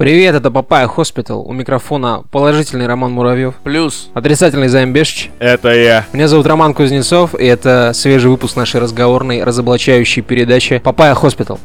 Привет, 0.00 0.34
это 0.34 0.50
Papaya 0.50 0.86
Hospital. 0.86 1.42
У 1.42 1.52
микрофона 1.52 2.24
положительный 2.30 2.86
Роман 2.86 3.12
Муравьев. 3.12 3.56
Плюс. 3.62 4.08
Отрицательный 4.14 4.68
Займ 4.68 4.94
Бешич. 4.94 5.30
Это 5.38 5.74
я. 5.74 6.06
Меня 6.14 6.26
зовут 6.26 6.46
Роман 6.46 6.72
Кузнецов, 6.72 7.38
и 7.38 7.44
это 7.44 7.90
свежий 7.92 8.30
выпуск 8.30 8.56
нашей 8.56 8.80
разговорной, 8.80 9.44
разоблачающей 9.44 10.22
передачи 10.22 10.78
Papaya 10.82 11.14
Hospital. 11.14 11.60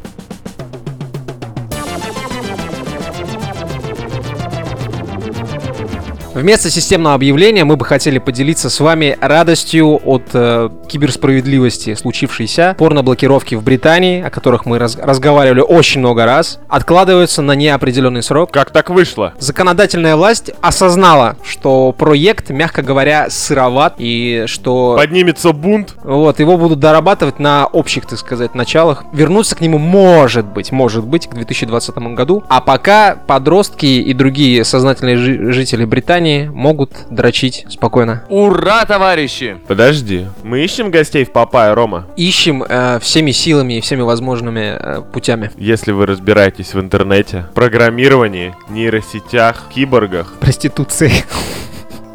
Вместо 6.36 6.68
системного 6.70 7.14
объявления 7.14 7.64
мы 7.64 7.76
бы 7.76 7.86
хотели 7.86 8.18
поделиться 8.18 8.68
с 8.68 8.78
вами 8.80 9.16
радостью 9.22 9.98
от 10.04 10.24
э, 10.34 10.68
киберсправедливости, 10.86 11.94
случившейся. 11.94 12.74
Порно-блокировки 12.76 13.54
в 13.54 13.62
Британии, 13.62 14.20
о 14.22 14.28
которых 14.28 14.66
мы 14.66 14.78
раз- 14.78 14.98
разговаривали 15.00 15.62
очень 15.62 16.00
много 16.00 16.26
раз, 16.26 16.58
откладываются 16.68 17.40
на 17.40 17.52
неопределенный 17.52 18.22
срок. 18.22 18.50
Как 18.52 18.68
так 18.68 18.90
вышло? 18.90 19.32
Законодательная 19.38 20.14
власть 20.14 20.50
осознала, 20.60 21.36
что 21.42 21.92
проект, 21.92 22.50
мягко 22.50 22.82
говоря, 22.82 23.30
сыроват, 23.30 23.94
и 23.96 24.44
что 24.44 24.96
Поднимется 24.98 25.52
бунт. 25.54 25.94
вот, 26.04 26.38
его 26.38 26.58
будут 26.58 26.80
дорабатывать 26.80 27.38
на 27.38 27.64
общих, 27.66 28.04
так 28.04 28.18
сказать, 28.18 28.54
началах. 28.54 29.04
Вернуться 29.14 29.56
к 29.56 29.62
нему 29.62 29.78
может 29.78 30.44
быть, 30.44 30.70
может 30.70 31.06
быть, 31.06 31.28
к 31.28 31.34
2020 31.34 31.96
году. 32.14 32.44
А 32.50 32.60
пока 32.60 33.16
подростки 33.26 33.86
и 33.86 34.12
другие 34.12 34.64
сознательные 34.64 35.16
жи- 35.16 35.52
жители 35.52 35.86
Британии 35.86 36.25
могут 36.52 36.90
дрочить 37.10 37.64
спокойно. 37.68 38.24
Ура, 38.28 38.84
товарищи! 38.84 39.56
Подожди. 39.66 40.26
Мы 40.42 40.64
ищем 40.64 40.90
гостей 40.90 41.24
в 41.24 41.32
Папайя, 41.32 41.74
Рома? 41.74 42.06
Ищем 42.16 42.62
э, 42.62 42.98
всеми 43.00 43.30
силами 43.30 43.78
и 43.78 43.80
всеми 43.80 44.02
возможными 44.02 44.76
э, 44.78 45.02
путями. 45.12 45.50
Если 45.56 45.92
вы 45.92 46.06
разбираетесь 46.06 46.74
в 46.74 46.80
интернете, 46.80 47.46
программировании, 47.54 48.54
нейросетях, 48.68 49.64
киборгах, 49.74 50.34
Проституции. 50.40 51.12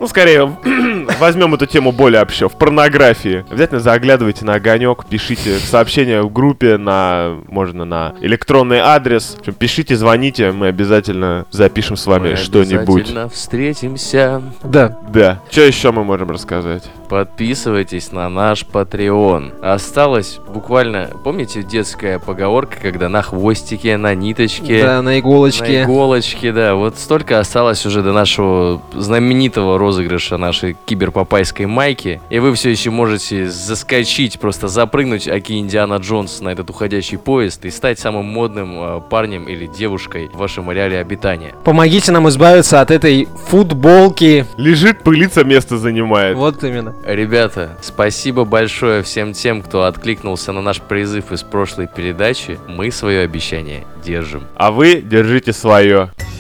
Ну, 0.02 0.08
скорее, 0.08 0.52
возьмем 1.20 1.54
эту 1.54 1.68
тему 1.68 1.92
более 1.92 2.24
общо, 2.24 2.50
в 2.50 2.58
порнографии. 2.58 3.46
Обязательно 3.52 3.80
заглядывайте 3.80 4.44
на 4.46 4.56
огонек, 4.56 5.06
пишите 5.06 5.60
сообщения 5.60 6.24
в 6.24 6.34
группе 6.34 6.78
на, 6.78 7.38
можно 7.48 7.86
на 7.86 8.16
электронный 8.20 8.80
адрес. 8.80 9.36
В 9.38 9.40
общем, 9.42 9.54
пишите, 9.54 9.96
звоните, 9.96 10.54
мы 10.54 10.70
обязательно 10.70 11.46
запишем 11.52 11.98
с 11.98 12.08
вами 12.08 12.30
Мы 12.32 12.36
что-нибудь. 12.36 13.02
обязательно 13.02 13.30
встретимся. 13.30 14.42
Да. 14.64 14.98
Да. 15.14 15.40
Что 15.52 15.62
еще 15.62 15.92
мы 15.92 16.04
можем 16.04 16.32
рассказать? 16.32 16.90
Подписывайтесь 17.08 18.12
на 18.12 18.28
наш 18.30 18.64
Patreon. 18.66 19.60
Осталось 19.62 20.40
буквально, 20.48 21.12
помните 21.24 21.62
детская 21.62 22.18
поговорка, 22.18 22.78
когда 22.82 23.08
на 23.08 23.22
хвостике, 23.22 23.98
на 23.98 24.16
ниточке, 24.16 24.82
Да, 24.82 24.96
на 25.04 25.12
на 25.12 25.20
иголочке. 25.20 25.84
иголочке, 25.84 26.52
да. 26.52 26.74
Вот 26.74 26.98
столько 26.98 27.38
осталось 27.40 27.86
уже 27.86 28.02
до 28.02 28.14
нашего 28.14 28.82
знаменитого 28.94 29.78
розыгрыша 29.78 29.91
нашей 30.38 30.76
киберпопайской 30.86 31.66
майки. 31.66 32.22
И 32.30 32.40
вы 32.40 32.54
все 32.54 32.70
еще 32.70 32.90
можете 32.90 33.50
заскочить, 33.50 34.40
просто 34.40 34.68
запрыгнуть, 34.68 35.28
аки 35.28 35.54
Индиана 35.54 35.96
Джонс 35.96 36.42
на 36.42 36.50
этот 36.50 36.70
уходящий 36.70 37.18
поезд 37.18 37.66
и 37.66 37.70
стать 37.70 38.00
самым 38.00 38.26
модным 38.26 38.76
э, 38.80 39.02
парнем 39.10 39.48
или 39.48 39.68
девушкой 39.68 40.30
в 40.34 40.38
вашем 40.38 40.70
ареале 40.70 41.00
обитания. 41.00 41.54
Помогите 41.64 42.12
нам 42.12 42.28
избавиться 42.30 42.82
от 42.82 42.92
этой 42.92 43.28
футболки. 43.48 44.46
Лежит, 44.58 45.04
пылится, 45.04 45.44
место 45.44 45.78
занимает. 45.78 46.36
Вот 46.38 46.64
именно. 46.64 46.96
Ребята, 47.06 47.78
спасибо 47.82 48.46
большое 48.46 49.04
всем 49.04 49.34
тем, 49.34 49.62
кто 49.62 49.84
откликнулся 49.84 50.52
на 50.52 50.62
наш 50.62 50.82
призыв 50.82 51.32
из 51.32 51.44
прошлой 51.44 51.88
передачи. 51.88 52.60
Мы 52.68 52.92
свое 52.92 53.22
обещание 53.22 53.86
держим. 54.04 54.44
А 54.56 54.72
вы 54.72 55.02
держите 55.02 55.54
свое.– 55.54 56.12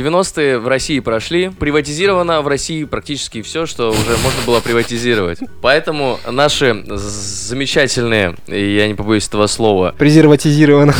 90-е 0.00 0.58
в 0.58 0.68
России 0.68 1.00
прошли, 1.00 1.50
приватизировано 1.50 2.42
в 2.42 2.48
России 2.48 2.84
практически 2.84 3.42
все, 3.42 3.66
что 3.66 3.90
уже 3.90 4.16
можно 4.22 4.40
было 4.46 4.60
приватизировать. 4.60 5.38
Поэтому 5.62 6.18
наши 6.28 6.82
замечательные, 6.86 8.34
я 8.46 8.88
не 8.88 8.94
побоюсь 8.94 9.28
этого 9.28 9.46
слова, 9.46 9.94
Презерватизировано. 9.98 10.94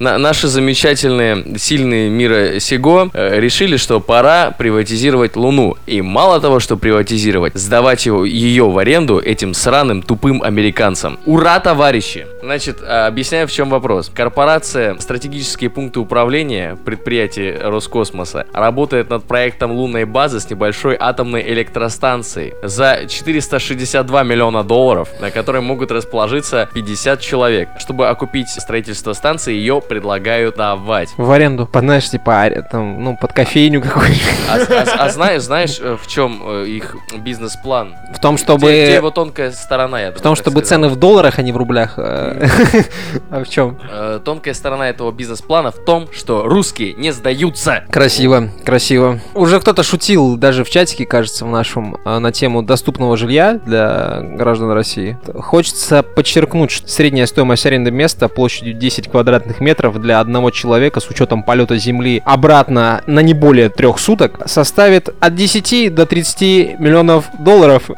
На- 0.00 0.18
наши 0.18 0.48
замечательные, 0.48 1.58
сильные 1.58 2.08
мира 2.08 2.58
сего 2.60 3.10
э, 3.12 3.40
решили, 3.40 3.76
что 3.76 4.00
пора 4.00 4.50
приватизировать 4.50 5.36
Луну. 5.36 5.76
И 5.86 6.02
мало 6.02 6.40
того, 6.40 6.60
что 6.60 6.76
приватизировать, 6.76 7.54
сдавать 7.54 8.06
его, 8.06 8.24
ее 8.24 8.68
в 8.68 8.78
аренду 8.78 9.18
этим 9.18 9.54
сраным 9.54 10.02
тупым 10.02 10.42
американцам. 10.42 11.18
Ура, 11.26 11.58
товарищи! 11.60 12.26
Значит, 12.42 12.78
а, 12.82 13.06
объясняю, 13.06 13.48
в 13.48 13.52
чем 13.52 13.68
вопрос. 13.70 14.10
Корпорация 14.14 14.96
«Стратегические 14.98 15.70
пункты 15.70 16.00
управления» 16.00 16.76
предприятия 16.84 17.58
Роскосмоса 17.62 18.46
работает 18.52 19.10
над 19.10 19.24
проектом 19.24 19.72
лунной 19.72 20.04
базы 20.04 20.40
с 20.40 20.48
небольшой 20.48 20.96
атомной 20.98 21.42
электростанцией 21.52 22.54
за 22.62 23.06
462 23.08 24.22
миллиона 24.22 24.62
долларов, 24.64 25.08
на 25.20 25.30
которой 25.30 25.60
могут 25.62 25.90
расположиться 25.90 26.68
50 26.72 27.20
человек. 27.20 27.68
Чтобы 27.78 28.08
окупить 28.08 28.48
строительство 28.48 29.12
станции, 29.12 29.54
ее 29.54 29.80
предлагают 29.88 30.56
давать. 30.56 31.10
В 31.16 31.30
аренду. 31.30 31.66
Под, 31.66 31.82
знаешь, 31.82 32.08
типа, 32.10 32.30
аре- 32.46 32.62
там, 32.70 33.02
ну, 33.02 33.16
под 33.20 33.32
кофейню 33.32 33.80
какую-нибудь. 33.82 34.22
А, 34.48 34.56
а- 34.56 35.04
а 35.06 35.08
знаешь, 35.10 35.42
знаешь, 35.42 35.78
э, 35.80 35.96
в 36.00 36.06
чем 36.06 36.42
э, 36.44 36.66
их 36.66 36.96
бизнес-план? 37.18 37.94
В 38.14 38.20
том, 38.20 38.36
Где, 38.36 38.44
где 38.44 38.54
чтобы... 38.54 38.70
его 38.72 39.10
тонкая 39.10 39.50
сторона, 39.52 40.00
я 40.00 40.12
В 40.12 40.20
том, 40.20 40.36
чтобы 40.36 40.60
цены 40.62 40.88
в 40.88 40.96
долларах, 40.96 41.38
а 41.38 41.42
не 41.42 41.52
в 41.52 41.56
рублях. 41.56 41.94
э, 41.96 42.46
А 43.30 43.42
в 43.44 43.48
чем? 43.48 43.78
Тонкая 44.24 44.54
сторона 44.54 44.88
этого 44.90 45.10
бизнес-плана 45.12 45.70
в 45.70 45.84
том, 45.84 46.08
что 46.12 46.44
русские 46.44 46.94
не 46.94 47.10
сдаются. 47.12 47.84
Красиво, 47.90 48.48
красиво. 48.64 49.20
Уже 49.34 49.60
кто-то 49.60 49.82
шутил, 49.82 50.36
даже 50.36 50.64
в 50.64 50.70
чатике, 50.70 51.06
кажется, 51.06 51.44
в 51.44 51.48
нашем, 51.48 51.96
на 52.04 52.32
тему 52.32 52.62
доступного 52.62 53.16
жилья 53.16 53.54
для 53.64 54.20
граждан 54.22 54.70
России. 54.72 55.18
Хочется 55.34 56.02
подчеркнуть, 56.02 56.70
что 56.70 56.88
средняя 56.88 57.26
стоимость 57.26 57.64
аренды 57.66 57.90
места 57.90 58.28
площадью 58.28 58.74
10 58.74 59.08
квадратных 59.10 59.60
метров 59.60 59.77
для 59.82 60.20
одного 60.20 60.50
человека 60.50 61.00
с 61.00 61.08
учетом 61.08 61.42
полета 61.42 61.76
Земли 61.76 62.22
обратно 62.24 63.02
на 63.06 63.20
не 63.20 63.34
более 63.34 63.68
трех 63.68 63.98
суток 63.98 64.40
составит 64.46 65.08
от 65.20 65.34
10 65.34 65.94
до 65.94 66.06
30 66.06 66.78
миллионов 66.78 67.26
долларов. 67.38 67.88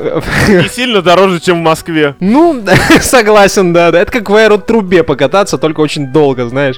Не 0.49 0.69
сильно 0.69 1.03
дороже, 1.03 1.41
чем 1.41 1.61
в 1.61 1.63
Москве. 1.63 2.15
Ну, 2.21 2.63
согласен, 3.01 3.73
да, 3.73 3.91
да. 3.91 4.01
Это 4.01 4.13
как 4.13 4.31
в 4.31 4.35
аэротрубе 4.35 5.03
покататься, 5.03 5.59
только 5.59 5.81
очень 5.81 6.09
долго, 6.09 6.49
знаешь. 6.49 6.77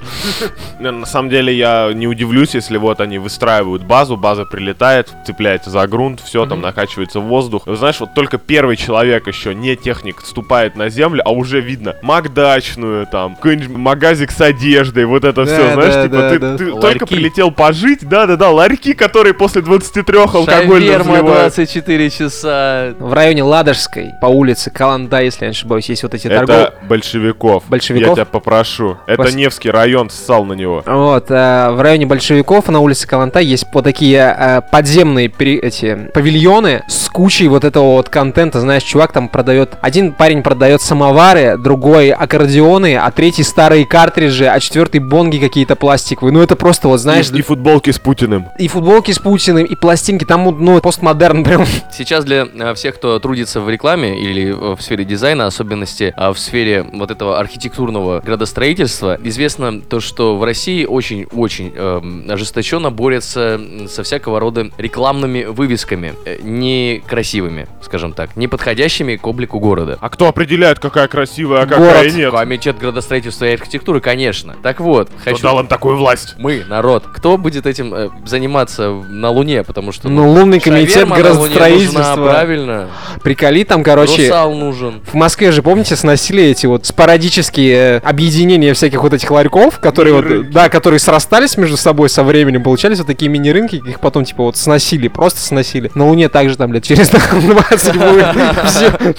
На 0.78 1.06
самом 1.06 1.30
деле 1.30 1.56
я 1.56 1.91
не 1.94 2.06
удивлюсь, 2.06 2.54
если 2.54 2.76
вот 2.76 3.00
они 3.00 3.18
выстраивают 3.18 3.82
базу, 3.82 4.16
база 4.16 4.44
прилетает, 4.44 5.10
цепляется 5.26 5.70
за 5.70 5.86
грунт, 5.86 6.20
все 6.20 6.46
там 6.46 6.60
накачивается 6.60 7.20
в 7.20 7.24
воздух. 7.24 7.64
Знаешь, 7.66 8.00
вот 8.00 8.14
только 8.14 8.38
первый 8.38 8.76
человек 8.76 9.26
еще, 9.26 9.54
не 9.54 9.76
техник, 9.76 10.20
ступает 10.20 10.76
на 10.76 10.88
землю, 10.88 11.22
а 11.24 11.32
уже 11.32 11.60
видно 11.60 11.96
Макдачную 12.02 13.06
там, 13.06 13.36
какой-нибудь 13.36 13.76
магазик 13.76 14.30
с 14.30 14.41
одеждой, 14.41 14.91
вот 15.06 15.25
это 15.25 15.44
Да, 15.44 15.53
все, 15.53 15.72
знаешь, 15.75 15.94
да, 15.94 16.03
типа 16.04 16.16
да, 16.16 16.30
ты, 16.30 16.38
да. 16.38 16.56
ты 16.56 16.72
Ларьки. 16.72 16.80
только 16.98 17.06
прилетел 17.06 17.50
пожить, 17.50 18.08
да-да-да, 18.08 18.50
ларьки, 18.50 18.92
которые 18.92 19.34
после 19.34 19.62
23 19.62 20.19
алкоголь 20.19 20.44
Шаверма 20.82 20.98
разливают. 20.98 21.25
24 21.54 22.10
часа. 22.10 22.94
В 22.98 23.12
районе 23.12 23.42
Ладожской, 23.42 24.10
по 24.20 24.26
улице 24.26 24.70
Каланда, 24.70 25.20
если 25.22 25.44
я 25.44 25.48
не 25.48 25.53
ошибаюсь, 25.53 25.88
есть 25.88 26.03
вот 26.03 26.14
эти 26.14 26.28
торговые... 26.28 26.64
Это 26.66 26.75
большевиков. 26.88 27.64
Большевиков? 27.69 28.08
Я 28.08 28.14
тебя 28.14 28.25
попрошу. 28.25 28.98
Это 29.06 29.22
Пос- 29.22 29.34
Невский 29.34 29.70
район, 29.70 30.10
ссал 30.10 30.44
на 30.44 30.53
него. 30.54 30.82
Вот, 30.86 31.30
э, 31.30 31.70
в 31.70 31.80
районе 31.80 32.06
большевиков 32.06 32.69
на 32.69 32.80
улице 32.80 33.06
Каланта 33.06 33.41
есть 33.41 33.66
вот 33.72 33.84
такие 33.84 34.34
э, 34.38 34.60
подземные 34.70 35.28
пере- 35.28 35.59
эти 35.59 36.10
павильоны 36.15 36.83
с 36.89 37.09
кучей 37.09 37.48
вот 37.48 37.65
этого 37.65 37.92
вот 37.92 38.09
контента. 38.09 38.60
Знаешь, 38.60 38.83
чувак 38.83 39.12
там 39.12 39.28
продает... 39.28 39.71
Один 39.80 40.12
парень 40.12 40.42
продает 40.42 40.80
самовары, 40.83 41.56
другой 41.59 42.10
аккордеоны, 42.10 42.97
а 42.97 43.10
третий 43.10 43.42
старые 43.42 43.86
картриджи, 43.86 44.47
а 44.47 44.60
четвертый 44.72 45.01
бонги 45.01 45.36
какие-то 45.36 45.77
пластиковые. 45.77 46.33
Ну 46.33 46.41
это 46.41 46.57
просто 46.57 46.89
вот, 46.89 46.97
знаешь... 46.97 47.30
и, 47.30 47.39
и 47.39 47.42
футболки 47.42 47.91
с 47.91 47.98
Путиным. 47.98 48.47
И 48.59 48.69
футболки 48.69 49.13
с 49.13 49.19
Путиным, 49.19 49.66
и 49.66 49.74
пластинки, 49.74 50.24
там, 50.24 50.47
вот, 50.47 50.59
ну, 50.59 50.80
постмодерн 50.80 51.45
прям. 51.45 51.66
Сейчас 51.92 52.24
для 52.24 52.48
э, 52.51 52.72
всех, 52.72 52.95
кто 52.95 53.19
трудится 53.19 53.60
в 53.60 53.69
рекламе 53.69 54.19
или 54.19 54.51
э, 54.51 54.74
в 54.74 54.80
сфере 54.80 55.04
дизайна, 55.04 55.45
особенности 55.45 56.15
а, 56.16 56.33
в 56.33 56.39
сфере 56.39 56.86
вот 56.91 57.10
этого 57.10 57.39
архитектурного 57.39 58.21
градостроительства, 58.21 59.19
известно 59.22 59.78
то, 59.83 60.01
что 60.01 60.39
в 60.39 60.45
России 60.45 60.86
очень-очень 60.86 61.75
эм, 61.77 62.25
ожесточенно 62.30 62.91
борются 62.91 63.60
м, 63.60 63.89
со 63.89 64.03
всякого 64.03 64.41
рода 64.41 64.71
рекламными 64.78 65.45
вывесками, 65.45 66.15
э, 66.25 66.39
некрасивыми, 66.42 67.66
скажем 67.83 68.15
так, 68.15 68.36
не 68.36 68.48
подходящими 68.48 69.16
к 69.16 69.27
облику 69.27 69.60
города. 69.60 69.98
А 70.01 70.09
кто 70.09 70.28
определяет, 70.28 70.78
какая 70.78 71.09
красивая, 71.09 71.63
а 71.63 71.66
Город. 71.66 71.92
какая 71.92 72.10
нет? 72.10 72.33
Комитет 72.33 72.78
градостроительства 72.78 73.45
и 73.45 73.53
архитектуры, 73.53 74.01
конечно. 74.01 74.54
Так 74.62 74.80
вот, 74.80 75.09
Кто 75.09 75.30
хочу... 75.30 75.42
дал 75.42 75.60
им 75.60 75.66
такую 75.66 75.97
власть? 75.97 76.34
Мы, 76.38 76.64
народ. 76.68 77.04
Кто 77.12 77.36
будет 77.36 77.66
этим 77.66 77.92
э, 77.92 78.10
заниматься 78.24 78.91
на 78.91 79.30
Луне? 79.30 79.64
Потому 79.64 79.91
что... 79.92 80.09
Ну, 80.09 80.30
лунный 80.30 80.60
комитет 80.60 81.09
нужна, 81.09 81.16
градостроительства. 81.16 82.14
правильно. 82.16 82.88
Приколи 83.22 83.64
там, 83.64 83.82
короче, 83.82 84.28
Русал 84.28 84.54
нужен. 84.54 85.00
В 85.04 85.14
Москве 85.14 85.50
же, 85.50 85.62
помните, 85.62 85.97
сносили 85.97 86.44
эти 86.44 86.66
вот 86.66 86.86
спорадические 86.86 87.76
э, 87.76 87.98
объединения 87.98 88.72
всяких 88.72 89.03
вот 89.03 89.12
этих 89.12 89.30
ларьков, 89.30 89.80
которые 89.80 90.14
вот, 90.14 90.50
да, 90.50 90.68
которые 90.68 91.00
срастались 91.00 91.56
между 91.56 91.76
собой 91.76 92.08
со 92.08 92.22
временем, 92.22 92.62
получались 92.62 92.98
вот 92.98 93.06
такие 93.08 93.28
мини-рынки, 93.28 93.76
их 93.76 94.00
потом 94.00 94.24
типа 94.24 94.44
вот 94.44 94.56
сносили, 94.56 95.08
просто 95.08 95.41
сносили. 95.41 95.91
На 95.94 96.06
Луне 96.06 96.28
также 96.28 96.56
там 96.56 96.72
лет 96.72 96.84
через 96.84 97.10
20 97.10 97.97
будет. 97.97 99.16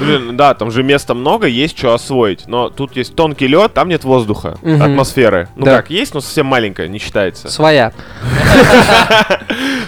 Блин, 0.00 0.36
да, 0.36 0.54
там 0.54 0.70
же 0.70 0.82
места 0.82 1.14
много, 1.14 1.46
есть 1.46 1.76
что 1.76 1.92
освоить. 1.92 2.46
Но 2.46 2.70
тут 2.70 2.96
есть 2.96 3.14
тонкий 3.14 3.48
лед, 3.48 3.74
там 3.74 3.88
нет 3.88 4.04
воздуха, 4.04 4.58
Мгм. 4.76 4.92
атмосферы. 4.92 5.48
Ну 5.56 5.64
Да. 5.66 5.76
как, 5.76 5.90
есть, 5.90 6.14
но 6.14 6.20
совсем 6.20 6.46
маленькая, 6.46 6.88
не 6.88 6.98
считается. 6.98 7.48
Своя. 7.50 7.92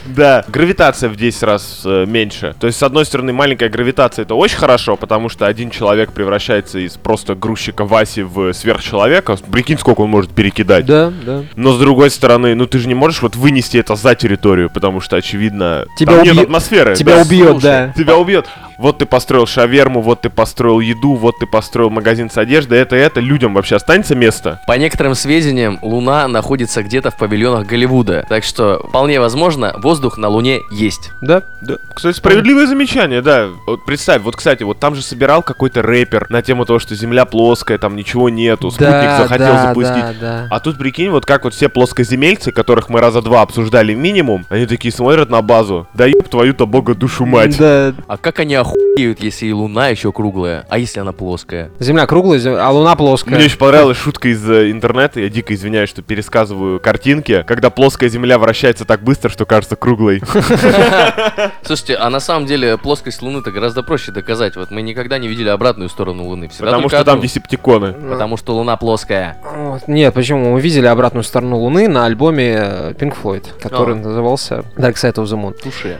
Да, 0.06 0.44
гравитация 0.48 1.08
в 1.10 1.16
10 1.16 1.42
раз 1.42 1.82
э, 1.84 2.04
меньше. 2.06 2.54
То 2.58 2.66
есть, 2.66 2.78
с 2.78 2.82
одной 2.82 3.04
стороны, 3.04 3.32
маленькая 3.32 3.68
гравитация 3.68 4.24
это 4.24 4.34
очень 4.34 4.56
хорошо, 4.56 4.96
потому 4.96 5.28
что 5.28 5.46
один 5.46 5.70
человек 5.70 6.12
превращается 6.12 6.78
из 6.78 6.96
просто 6.96 7.34
грузчика 7.34 7.84
Васи 7.84 8.22
в 8.22 8.52
сверхчеловека. 8.52 9.36
Прикинь, 9.52 9.78
сколько 9.78 10.00
он 10.00 10.10
может 10.10 10.30
перекидать. 10.30 10.86
Да, 10.86 11.12
да. 11.24 11.44
Но 11.56 11.72
с 11.72 11.78
другой 11.78 12.10
стороны, 12.10 12.54
ну 12.54 12.66
ты 12.66 12.78
же 12.78 12.88
не 12.88 12.94
можешь 12.94 13.22
вот 13.22 13.36
вынести 13.36 13.76
это 13.76 13.94
за 13.96 14.14
территорию, 14.14 14.70
потому 14.70 15.00
что, 15.00 15.16
очевидно, 15.16 15.84
Тебя 15.96 16.14
там 16.14 16.22
нет 16.24 16.32
убьё- 16.32 16.42
атмосферы. 16.44 16.96
тебя 16.96 17.16
Да, 17.16 17.22
убьет, 17.22 17.50
слушай, 17.50 17.62
да. 17.64 17.92
Тебя 17.96 18.16
убьет. 18.16 18.46
Вот 18.78 18.98
ты 18.98 19.06
построил 19.06 19.46
шаверму, 19.46 20.00
вот 20.00 20.22
ты 20.22 20.30
построил 20.30 20.80
еду, 20.80 21.14
вот 21.14 21.34
ты 21.40 21.46
построил 21.46 21.90
магазин 21.90 22.30
с 22.30 22.38
одеждой, 22.38 22.78
это, 22.78 22.94
это, 22.96 23.18
людям 23.20 23.54
вообще 23.54 23.76
останется 23.76 24.14
место? 24.14 24.60
По 24.66 24.77
некоторым 24.78 25.14
сведениям, 25.14 25.78
Луна 25.82 26.26
находится 26.28 26.82
где-то 26.82 27.10
в 27.10 27.16
павильонах 27.16 27.66
Голливуда. 27.66 28.24
Так 28.28 28.44
что, 28.44 28.84
вполне 28.88 29.20
возможно, 29.20 29.74
воздух 29.78 30.18
на 30.18 30.28
Луне 30.28 30.60
есть. 30.70 31.10
Да. 31.20 31.42
Да. 31.60 31.76
Кстати, 31.94 32.16
справедливое 32.16 32.66
замечание, 32.66 33.22
да. 33.22 33.48
Вот 33.66 33.84
представь, 33.84 34.22
вот, 34.22 34.36
кстати, 34.36 34.62
вот 34.62 34.78
там 34.78 34.94
же 34.94 35.02
собирал 35.02 35.42
какой-то 35.42 35.82
рэпер 35.82 36.26
на 36.30 36.42
тему 36.42 36.64
того, 36.64 36.78
что 36.78 36.94
Земля 36.94 37.24
плоская, 37.24 37.78
там 37.78 37.96
ничего 37.96 38.28
нету, 38.28 38.70
спутник 38.70 38.90
Да, 38.92 39.22
захотел 39.22 39.46
да, 39.52 39.66
запустить. 39.68 39.94
да, 39.94 40.14
да. 40.20 40.48
А 40.50 40.60
тут 40.60 40.78
прикинь, 40.78 41.10
вот 41.10 41.26
как 41.26 41.44
вот 41.44 41.54
все 41.54 41.68
плоскоземельцы, 41.68 42.52
которых 42.52 42.88
мы 42.88 43.00
раза 43.00 43.22
два 43.22 43.42
обсуждали 43.42 43.94
минимум, 43.94 44.46
они 44.48 44.66
такие 44.66 44.92
смотрят 44.92 45.30
на 45.30 45.42
базу. 45.42 45.86
Да 45.94 46.06
ёб 46.06 46.28
твою-то 46.28 46.66
бога 46.66 46.94
душу 46.94 47.26
мать. 47.26 47.56
Да. 47.58 47.94
А 48.06 48.16
как 48.16 48.38
они 48.40 48.54
охуеют, 48.54 49.20
если 49.22 49.46
и 49.46 49.52
Луна 49.52 49.88
еще 49.88 50.12
круглая? 50.12 50.66
А 50.68 50.78
если 50.78 51.00
она 51.00 51.12
плоская? 51.12 51.70
Земля 51.78 52.06
круглая, 52.06 52.40
а 52.64 52.70
Луна 52.70 52.94
плоская. 52.96 53.34
Мне 53.36 53.46
очень 53.46 53.58
понравилась 53.58 53.96
шутка 53.98 54.28
из 54.28 54.48
э, 54.48 54.67
интернета, 54.70 55.20
я 55.20 55.28
дико 55.28 55.54
извиняюсь, 55.54 55.88
что 55.90 56.02
пересказываю 56.02 56.80
картинки, 56.80 57.44
когда 57.46 57.70
плоская 57.70 58.08
земля 58.08 58.38
вращается 58.38 58.84
так 58.84 59.02
быстро, 59.02 59.28
что 59.28 59.46
кажется 59.46 59.76
круглой. 59.76 60.22
Слушайте, 61.62 61.96
а 61.96 62.10
на 62.10 62.20
самом 62.20 62.46
деле 62.46 62.78
плоскость 62.78 63.22
Луны-то 63.22 63.50
гораздо 63.50 63.82
проще 63.82 64.12
доказать. 64.12 64.56
Вот 64.56 64.70
мы 64.70 64.82
никогда 64.82 65.18
не 65.18 65.28
видели 65.28 65.48
обратную 65.48 65.88
сторону 65.88 66.24
Луны. 66.24 66.48
Всегда 66.48 66.66
Потому 66.66 66.88
что 66.88 67.04
там 67.04 67.14
одну. 67.14 67.22
десептиконы. 67.24 67.92
Потому 67.92 68.36
что 68.36 68.54
Луна 68.54 68.76
плоская. 68.76 69.38
Вот. 69.56 69.88
Нет, 69.88 70.14
почему? 70.14 70.52
Мы 70.54 70.60
видели 70.60 70.86
обратную 70.86 71.24
сторону 71.24 71.56
Луны 71.58 71.88
на 71.88 72.04
альбоме 72.06 72.94
Pink 72.98 73.14
Floyd, 73.22 73.44
который 73.60 73.94
А. 73.94 73.98
назывался 73.98 74.64
Dark 74.76 74.94
Side 74.94 75.14
of 75.14 75.24
the 75.24 75.36
Moon. 75.40 75.52
Туше. 75.60 75.98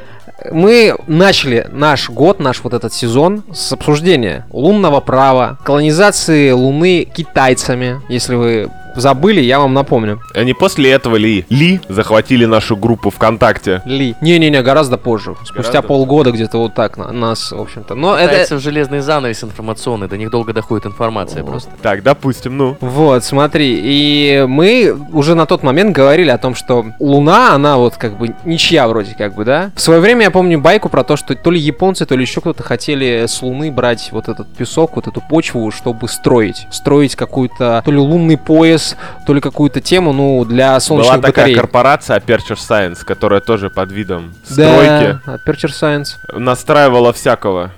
Мы 0.51 0.95
начали 1.07 1.67
наш 1.71 2.09
год, 2.11 2.39
наш 2.39 2.63
вот 2.63 2.73
этот 2.75 2.93
сезон 2.93 3.45
с 3.53 3.73
обсуждения 3.73 4.47
лунного 4.51 5.01
права, 5.01 5.59
колонизации 5.65 6.51
Луны 6.51 7.05
китайцами. 7.05 8.01
Если 8.09 8.35
вы 8.35 8.71
забыли, 8.99 9.41
я 9.41 9.59
вам 9.61 9.75
напомню. 9.75 10.21
Они 10.35 10.55
после 10.55 10.91
этого 10.91 11.17
ли, 11.17 11.45
ли 11.49 11.81
захватили 11.89 12.45
нашу 12.45 12.77
группу 12.77 13.11
ВКонтакте. 13.11 13.83
Ли. 13.85 14.15
Не-не-не, 14.21 14.63
гораздо 14.63 14.99
позже. 14.99 15.35
Спустя 15.45 15.55
Гораздо? 15.73 15.83
полгода 15.83 16.31
где-то 16.33 16.59
вот 16.59 16.75
так 16.75 16.97
на- 16.97 17.13
нас, 17.13 17.53
в 17.53 17.61
общем-то. 17.61 17.95
Но 17.95 18.17
это... 18.17 18.35
Это 18.35 18.57
в 18.57 18.61
железный 18.61 19.01
занавес 19.01 19.43
информационный, 19.45 20.09
до 20.09 20.17
них 20.17 20.31
долго 20.31 20.53
доходит 20.53 20.87
информация 20.87 21.43
просто. 21.45 21.71
Так, 21.83 22.03
допустим, 22.03 22.57
ну. 22.57 22.77
Вот, 22.81 23.25
смотри, 23.25 23.79
и 23.83 24.45
мы 24.49 24.97
уже 25.13 25.35
на 25.35 25.47
тот 25.47 25.63
момент 25.63 25.95
говорили 25.95 26.31
о 26.31 26.39
том, 26.39 26.55
что 26.55 26.87
Луна, 26.99 27.55
она 27.55 27.77
вот 27.77 27.97
как 27.97 28.19
бы 28.19 28.35
ничья 28.45 28.89
вроде 28.89 29.15
как 29.15 29.35
бы, 29.35 29.45
да? 29.45 29.71
В 29.75 29.81
свое 29.81 30.01
время 30.01 30.23
я 30.25 30.31
помню 30.31 30.61
байку 30.61 30.89
про 30.89 31.05
то, 31.05 31.17
что 31.17 31.35
то 31.35 31.51
ли 31.51 31.59
японцы, 31.61 32.07
то 32.07 32.17
ли 32.17 32.23
еще 32.23 32.41
кто-то 32.41 32.63
хотели 32.63 33.25
с 33.27 33.43
Луны 33.43 33.71
брать 33.71 34.09
вот 34.13 34.29
этот 34.29 34.49
песок, 34.55 34.97
вот 34.97 35.07
эту 35.07 35.21
почву, 35.21 35.71
чтобы 35.71 36.09
строить. 36.09 36.67
Строить 36.71 37.17
какой-то 37.17 37.83
то 37.85 37.91
ли 37.91 37.99
лунный 37.99 38.37
пояс, 38.37 38.88
то 39.27 39.35
ли 39.35 39.41
какую-то 39.41 39.81
тему, 39.81 40.13
ну, 40.13 40.45
для 40.45 40.79
солнечных 40.81 41.15
Была 41.17 41.23
такая 41.23 41.45
батарей. 41.47 41.57
корпорация 41.57 42.19
Aperture 42.19 42.57
Science, 42.57 43.05
которая 43.05 43.41
тоже 43.41 43.71
под 43.71 43.93
видом 43.93 44.35
Да, 44.51 44.53
стройки 44.53 45.19
Aperture 45.27 45.71
Science. 45.73 46.07
настраивала 46.39 47.13
всякого. 47.13 47.73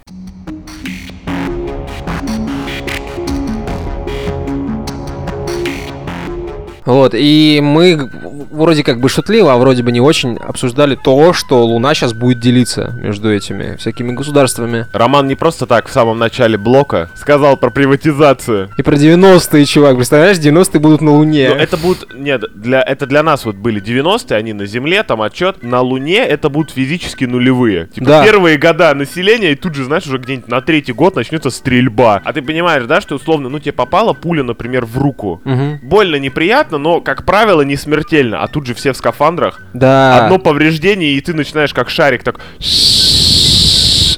Вот, 6.90 7.14
и 7.14 7.60
мы 7.62 8.10
вроде 8.50 8.82
как 8.82 9.00
бы 9.00 9.08
шутливо, 9.08 9.52
а 9.52 9.56
вроде 9.58 9.84
бы 9.84 9.92
не 9.92 10.00
очень 10.00 10.36
обсуждали 10.36 10.96
то, 10.96 11.32
что 11.32 11.64
Луна 11.64 11.94
сейчас 11.94 12.12
будет 12.12 12.40
делиться 12.40 12.92
между 13.00 13.32
этими 13.32 13.76
всякими 13.76 14.10
государствами. 14.10 14.86
Роман 14.92 15.28
не 15.28 15.36
просто 15.36 15.66
так 15.66 15.86
в 15.88 15.92
самом 15.92 16.18
начале 16.18 16.58
блока 16.58 17.08
сказал 17.14 17.56
про 17.56 17.70
приватизацию. 17.70 18.70
И 18.76 18.82
про 18.82 18.96
90-е, 18.96 19.64
чувак, 19.66 19.96
представляешь, 19.96 20.38
90-е 20.38 20.80
будут 20.80 21.00
на 21.00 21.12
Луне. 21.12 21.50
Но 21.50 21.54
это 21.54 21.76
будут, 21.76 22.12
нет, 22.12 22.42
для, 22.56 22.82
это 22.82 23.06
для 23.06 23.22
нас 23.22 23.44
вот 23.44 23.54
были 23.54 23.80
90-е, 23.80 24.36
они 24.36 24.52
на 24.52 24.66
Земле, 24.66 25.04
там 25.04 25.22
отчет. 25.22 25.62
На 25.62 25.82
Луне 25.82 26.16
это 26.18 26.48
будут 26.48 26.72
физически 26.72 27.24
нулевые. 27.24 27.86
Типа 27.86 28.06
Да. 28.06 28.24
первые 28.24 28.58
года 28.58 28.92
населения, 28.96 29.52
и 29.52 29.54
тут 29.54 29.76
же, 29.76 29.84
знаешь, 29.84 30.06
уже 30.08 30.18
где-нибудь 30.18 30.48
на 30.48 30.60
третий 30.60 30.92
год 30.92 31.14
начнется 31.14 31.50
стрельба. 31.50 32.20
А 32.24 32.32
ты 32.32 32.42
понимаешь, 32.42 32.84
да, 32.86 33.00
что 33.00 33.14
условно, 33.14 33.48
ну 33.48 33.60
тебе 33.60 33.72
попала 33.72 34.12
пуля, 34.12 34.42
например, 34.42 34.86
в 34.86 34.98
руку. 34.98 35.40
Мгм. 35.44 35.78
Больно, 35.82 36.16
неприятно, 36.16 36.78
но, 36.80 37.00
как 37.00 37.24
правило, 37.24 37.62
не 37.62 37.76
смертельно. 37.76 38.42
А 38.42 38.48
тут 38.48 38.66
же 38.66 38.74
все 38.74 38.92
в 38.92 38.96
скафандрах. 38.96 39.60
Да. 39.72 40.24
Одно 40.24 40.38
повреждение, 40.38 41.12
и 41.12 41.20
ты 41.20 41.34
начинаешь 41.34 41.74
как 41.74 41.90
шарик 41.90 42.22
так... 42.24 42.40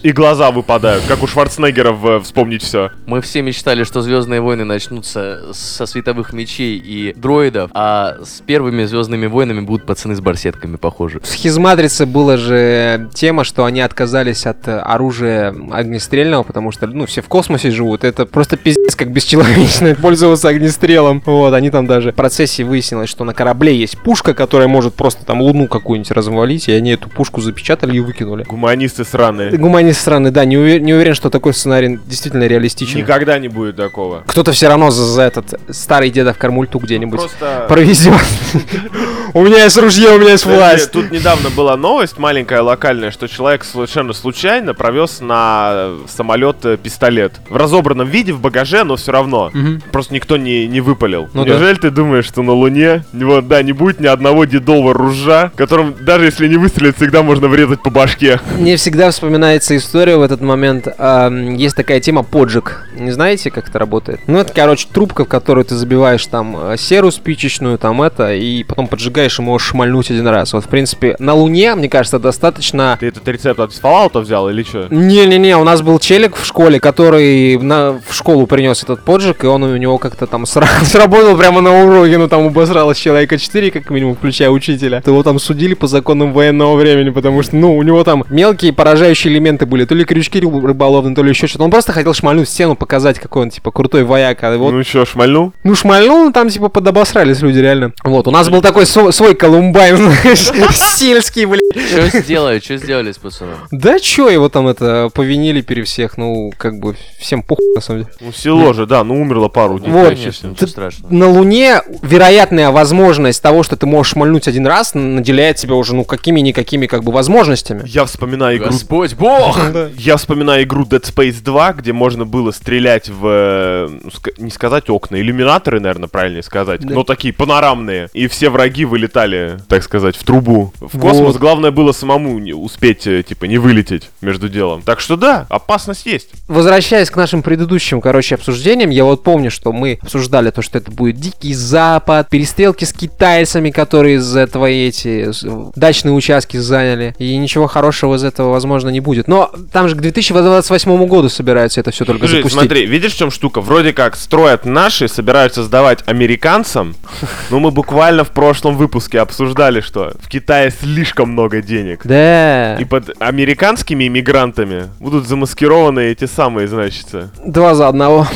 И 0.03 0.11
глаза 0.11 0.51
выпадают, 0.51 1.05
как 1.07 1.23
у 1.23 1.29
Шварценеггера 1.29 1.93
в 1.93 2.21
«Вспомнить 2.23 2.63
все». 2.63 2.91
Мы 3.07 3.21
все 3.21 3.41
мечтали, 3.41 3.85
что 3.85 4.03
Звездные 4.03 4.41
войны 4.41 4.65
начнутся 4.65 5.53
со 5.53 5.87
световых 5.87 6.33
мечей 6.33 6.77
и 6.77 7.15
дроидов, 7.15 7.71
а 7.73 8.17
с 8.25 8.41
первыми 8.41 8.85
Звездными 8.85 9.27
войнами 9.27 9.61
будут 9.61 9.87
пацаны 9.87 10.17
с 10.17 10.21
барсетками, 10.21 10.75
похоже. 10.75 11.21
В 11.21 11.27
схизматрице 11.29 12.05
была 12.05 12.37
же 12.37 13.11
тема, 13.15 13.45
что 13.45 13.65
они 13.65 13.81
отказались 13.81 14.45
от 14.45 14.67
оружия 14.67 15.55
огнестрельного, 15.71 16.43
потому 16.43 16.73
что, 16.73 16.89
ну, 16.89 17.07
все 17.07 17.23
в 17.23 17.29
космосе 17.29 17.71
живут. 17.71 18.03
Это 18.03 18.27
просто 18.27 18.57
пиздец, 18.57 18.97
как 18.97 19.13
бесчеловечно 19.13 19.95
пользоваться 20.03 20.49
огнестрелом. 20.49 21.23
Вот, 21.25 21.55
они 21.55 21.71
там 21.71 21.87
даже 21.87 22.11
в 22.11 22.17
процессе 22.17 22.65
выяснилось, 22.65 23.09
что 23.09 23.23
на 23.23 23.35
корабле 23.35 23.77
есть 23.77 23.99
пушка, 23.99 24.35
которая 24.35 24.67
может 24.67 24.95
просто 24.95 25.25
там 25.25 25.41
луну 25.43 25.69
какую-нибудь 25.69 26.11
развалить, 26.11 26.69
и 26.69 26.73
они 26.73 26.91
эту 26.91 27.09
пушку 27.09 27.41
запечатали 27.41 27.97
и 27.97 28.01
выкинули. 28.01 28.43
Гуманисты 28.43 29.05
сраные. 29.05 29.57
Гуманист 29.93 30.01
страны, 30.01 30.31
да, 30.31 30.45
не, 30.47 30.57
уве- 30.57 30.79
не 30.79 30.95
уверен, 30.95 31.15
что 31.15 31.29
такой 31.29 31.53
сценарий 31.53 31.99
действительно 32.07 32.45
реалистичен. 32.45 33.01
Никогда 33.01 33.39
не 33.39 33.49
будет 33.49 33.77
такого. 33.77 34.23
Кто-то 34.27 34.53
все 34.53 34.69
равно 34.69 34.91
за, 34.91 35.05
за 35.05 35.23
этот 35.23 35.61
старый 35.69 36.11
дедов 36.11 36.39
кормульту 36.39 36.79
где-нибудь 36.79 37.21
Просто... 37.21 37.67
провезет. 37.69 38.15
У 39.35 39.43
меня 39.43 39.65
есть 39.65 39.79
ружье, 39.79 40.11
у 40.11 40.19
меня 40.19 40.33
есть 40.33 40.45
власть. 40.45 40.91
Тут 40.91 41.11
недавно 41.11 41.49
была 41.49 41.75
новость 41.79 42.19
маленькая, 42.19 42.61
локальная, 42.61 43.11
что 43.11 43.29
человек 43.29 43.65
совершенно 43.65 44.13
случайно 44.13 44.75
провез 44.75 45.21
на 45.21 45.93
самолет 46.07 46.57
э, 46.65 46.77
пистолет. 46.77 47.33
В 47.49 47.57
разобранном 47.57 48.09
виде, 48.09 48.35
в 48.35 48.41
багаже, 48.41 48.85
но 48.85 48.97
все 48.97 49.11
равно. 49.11 49.51
Мгм. 49.55 49.83
Просто 49.91 50.13
никто 50.13 50.37
не, 50.37 50.67
не 50.67 50.83
выпалил. 50.83 51.31
Ну 51.33 51.45
да. 51.47 51.53
Неужели 51.53 51.77
ты 51.77 51.91
думаешь, 51.91 52.27
что 52.27 52.43
на 52.43 52.53
Луне 52.53 53.05
вот, 53.15 53.49
да, 53.49 53.63
не 53.63 53.73
будет 53.73 54.01
ни 54.01 54.07
одного 54.07 54.45
дедового 54.45 54.93
ружа, 54.93 55.51
которым 55.57 55.95
даже 55.99 56.27
если 56.27 56.47
не 56.47 56.59
выстрелит, 56.59 56.97
всегда 56.97 57.23
можно 57.23 57.49
врезать 57.49 57.83
по 57.83 57.89
башке? 57.89 58.39
Мне 58.59 58.77
всегда 58.77 59.11
вспоминается 59.11 59.75
история 59.79 60.19
в 60.19 60.23
этот 60.23 60.43
момент. 60.43 60.89
Ам, 60.99 61.55
есть 61.55 61.75
такая 61.75 62.01
тема 62.01 62.23
поджиг. 62.23 62.87
Не 62.95 63.13
знаете, 63.13 63.51
как 63.51 63.71
это 63.71 63.79
работает? 63.79 64.21
Ну, 64.27 64.37
это, 64.39 64.53
короче, 64.53 64.87
трубка, 64.93 65.25
в 65.25 65.29
которую 65.29 65.65
ты 65.65 65.75
забиваешь 65.75 66.27
там 66.27 66.73
э, 66.73 66.77
серу 66.77 67.11
спичечную, 67.11 67.79
там 67.79 68.03
это, 68.03 68.35
и 68.35 68.63
потом 68.65 68.89
поджигаешь 68.89 69.22
и 69.39 69.43
можешь 69.43 69.69
шмальнуть 69.69 70.11
один 70.11 70.27
раз. 70.29 70.53
Вот, 70.53 70.65
в 70.65 70.69
принципе, 70.69 71.17
на 71.19 71.35
Луне, 71.35 71.75
мне 71.75 71.89
кажется, 71.89 72.19
достаточно... 72.19 72.97
Ты 73.01 73.07
этот 73.09 73.27
рецепт 73.29 73.61
от 73.61 73.71
Fallout 73.73 74.21
взял 74.21 74.49
или 74.49 74.63
что? 74.63 74.87
Не-не-не, 74.91 75.57
у 75.57 75.65
нас 75.65 75.83
был 75.83 75.99
челик 75.99 76.37
в 76.37 76.45
школе, 76.45 76.81
который 76.81 77.57
на, 77.59 78.01
в 78.07 78.15
школу 78.15 78.47
принес 78.47 78.83
этот 78.83 79.05
поджиг, 79.05 79.45
и 79.45 79.47
он 79.47 79.63
у 79.63 79.77
него 79.77 79.99
как-то 79.99 80.27
там 80.27 80.45
сра- 80.45 80.67
сработал 80.85 81.37
прямо 81.37 81.61
на 81.61 81.85
уроке, 81.85 82.19
ну 82.19 82.29
там 82.29 82.47
обосралось 82.47 82.99
человека 82.99 83.39
4, 83.39 83.71
как 83.71 83.91
минимум, 83.91 84.17
включая 84.17 84.51
учителя. 84.51 85.01
То 85.03 85.11
его 85.13 85.23
там 85.23 85.39
судили 85.39 85.75
по 85.75 85.87
законам 85.87 86.33
военного 86.33 86.75
времени, 86.77 87.11
потому 87.11 87.43
что, 87.43 87.57
ну, 87.57 87.77
у 87.77 87.83
него 87.83 88.03
там 88.05 88.25
мелкие 88.31 88.73
поражающие 88.73 89.33
элементы 89.33 89.67
были, 89.67 89.85
то 89.85 89.95
ли 89.95 90.05
крючки 90.05 90.41
рыб- 90.41 90.67
рыболовные, 90.67 91.15
то 91.15 91.23
ли 91.23 91.31
еще 91.31 91.47
что-то. 91.47 91.65
Он 91.65 91.71
просто 91.71 91.93
хотел 91.93 92.13
шмальнуть 92.15 92.49
стену, 92.49 92.75
показать, 92.75 93.19
какой 93.21 93.43
он, 93.43 93.51
типа, 93.51 93.71
крутой 93.71 94.05
вояк. 94.05 94.43
А 94.43 94.57
вот 94.57 94.73
Ну 94.73 94.83
что, 94.83 95.05
шмальнул? 95.07 95.53
ну, 95.65 95.75
шмальнул, 95.75 96.25
ну, 96.25 96.33
там, 96.33 96.49
типа, 96.49 96.69
подобосрались 96.69 97.41
люди, 97.43 97.59
реально. 97.59 97.93
Вот, 98.05 98.27
у 98.27 98.31
нас 98.31 98.49
был 98.49 98.61
такой 98.63 98.87
со- 98.87 99.12
свой 99.13 99.35
Колумбайн, 99.35 99.97
знаешь, 99.97 100.51
сельский, 100.97 101.45
блядь. 101.45 101.61
Что 101.89 102.21
сделали, 102.21 102.59
что 102.61 102.77
сделали 102.77 103.13
с 103.13 103.19
пацаном? 103.19 103.55
Да 103.71 103.99
чё, 103.99 104.29
его 104.29 104.49
там, 104.49 104.69
это, 104.69 105.11
повинили 105.15 105.61
пере 105.61 105.85
всех, 105.85 106.17
ну, 106.19 106.53
как 106.57 106.79
бы, 106.79 106.97
всем 107.19 107.43
похуй, 107.43 107.65
на 107.75 107.81
самом 107.81 108.03
деле. 108.03 108.15
Ну, 108.21 108.33
село 108.33 108.73
же, 108.73 108.87
да, 108.87 109.05
ну 109.05 109.21
умерло 109.21 109.49
пару 109.49 109.79
детей. 109.79 109.93
Вот. 109.93 110.09
Конечно, 110.15 110.49
Ты- 110.49 110.55
ничего 110.55 110.67
страшного. 110.67 111.13
На 111.13 111.29
Луне 111.29 111.81
вероятная 112.03 112.71
возможность 112.71 113.43
того, 113.43 113.63
что 113.63 113.77
ты 113.77 113.87
можешь 113.87 114.13
шмальнуть 114.13 114.49
один 114.49 114.67
раз, 114.67 114.95
наделяет 114.95 115.57
тебя 115.57 115.75
уже, 115.75 115.95
ну, 115.95 116.05
какими-никакими, 116.05 116.87
как 116.87 117.05
бы, 117.05 117.13
возможностями. 117.13 117.83
Я 117.87 118.05
вспоминаю 118.05 118.59
игру 118.59 118.67
Господь 118.71 119.15
Бог! 119.15 119.59
Я 119.97 120.17
вспоминаю 120.17 120.65
игру 120.65 120.85
Dead 120.85 121.03
Space 121.03 121.43
2, 121.43 121.73
где 121.75 121.93
можно 121.93 122.25
было 122.25 122.51
стрелять 122.51 123.09
в, 123.09 123.27
э, 123.27 123.89
ну, 124.03 124.11
не 124.39 124.51
сказать 124.51 124.91
окна, 124.91 125.17
иллюминаторы, 125.17 125.81
наверное, 125.81 126.09
правильнее 126.09 126.43
сказать, 126.43 126.83
но 126.85 127.05
такие 127.05 127.33
панорамные, 127.35 128.09
и 128.13 128.27
все 128.27 128.51
враги 128.51 128.85
вылетали, 128.85 129.02
так 129.09 129.83
сказать, 129.83 130.17
в 130.17 130.25
трубу. 130.25 130.73
В 130.81 130.99
космос 130.99 131.33
Вот. 131.35 131.37
главное 131.39 131.71
было 131.71 131.93
самому 131.93 132.39
не 132.39 132.53
успеть, 132.53 133.07
э, 133.07 133.23
типа, 133.23 133.45
не 133.47 133.59
вылететь 133.59 134.11
между 134.21 134.49
делом. 134.49 134.83
Так 134.83 135.01
что 135.01 135.17
да, 135.17 135.47
опасность 135.49 136.07
есть. 136.07 136.29
Возвращаясь 136.49 137.11
к 137.11 137.17
нашим 137.17 137.43
предыдущим, 137.43 138.01
короче, 138.01 138.35
обсуждениям, 138.35 138.91
я 138.91 139.05
вот 139.05 139.23
помню, 139.23 139.51
что 139.51 139.73
мы 139.73 139.99
обсуждали 140.03 140.51
то, 140.51 140.63
что 140.63 140.79
это 140.79 140.91
будет 140.91 141.17
Дикий 141.17 141.55
Запад, 141.55 142.29
перестрелки 142.31 142.85
с 142.85 142.93
китайцами, 142.93 143.71
которые 143.71 144.21
за 144.21 144.47
твои 144.47 144.89
эти 144.89 145.33
с- 145.33 145.45
дачные 145.77 146.13
участки 146.13 146.57
заняли, 146.57 147.15
и 147.19 147.37
ничего 147.37 147.67
хорошего 147.67 148.17
из 148.17 148.25
этого, 148.25 148.51
возможно, 148.51 148.89
не 148.89 149.01
будет. 149.01 149.29
Но 149.29 149.51
там 149.73 149.89
же 149.89 149.97
к 149.97 150.01
2028 150.01 151.07
году 151.07 151.29
собираются 151.29 151.81
это 151.81 151.91
все 151.91 152.05
только 152.05 152.21
Подожди, 152.23 152.39
запустить. 152.39 152.59
смотри, 152.61 152.87
видишь, 152.87 153.13
в 153.15 153.17
чем 153.19 153.31
штука? 153.31 153.61
Вроде 153.61 153.93
как 153.93 154.17
строят 154.17 154.65
наши, 154.65 155.09
собираются 155.09 155.63
сдавать 155.63 156.01
американцам, 156.07 156.95
но 157.51 157.61
мы 157.61 157.71
буквально 157.71 158.25
в 158.25 158.31
прошлом 158.31 158.77
выпуске 158.77 158.92
обсуждали, 159.19 159.81
что 159.81 160.13
в 160.21 160.29
Китае 160.29 160.71
слишком 160.71 161.31
много 161.31 161.63
денег. 161.63 162.01
Да. 162.05 162.77
И 162.77 162.85
под 162.85 163.11
американскими 163.21 164.07
иммигрантами 164.07 164.85
будут 165.01 165.27
замаскированы 165.27 166.01
эти 166.01 166.27
самые, 166.27 166.69
значит. 166.69 167.07
Два 167.45 167.75
за 167.75 167.89
одного. 167.89 168.27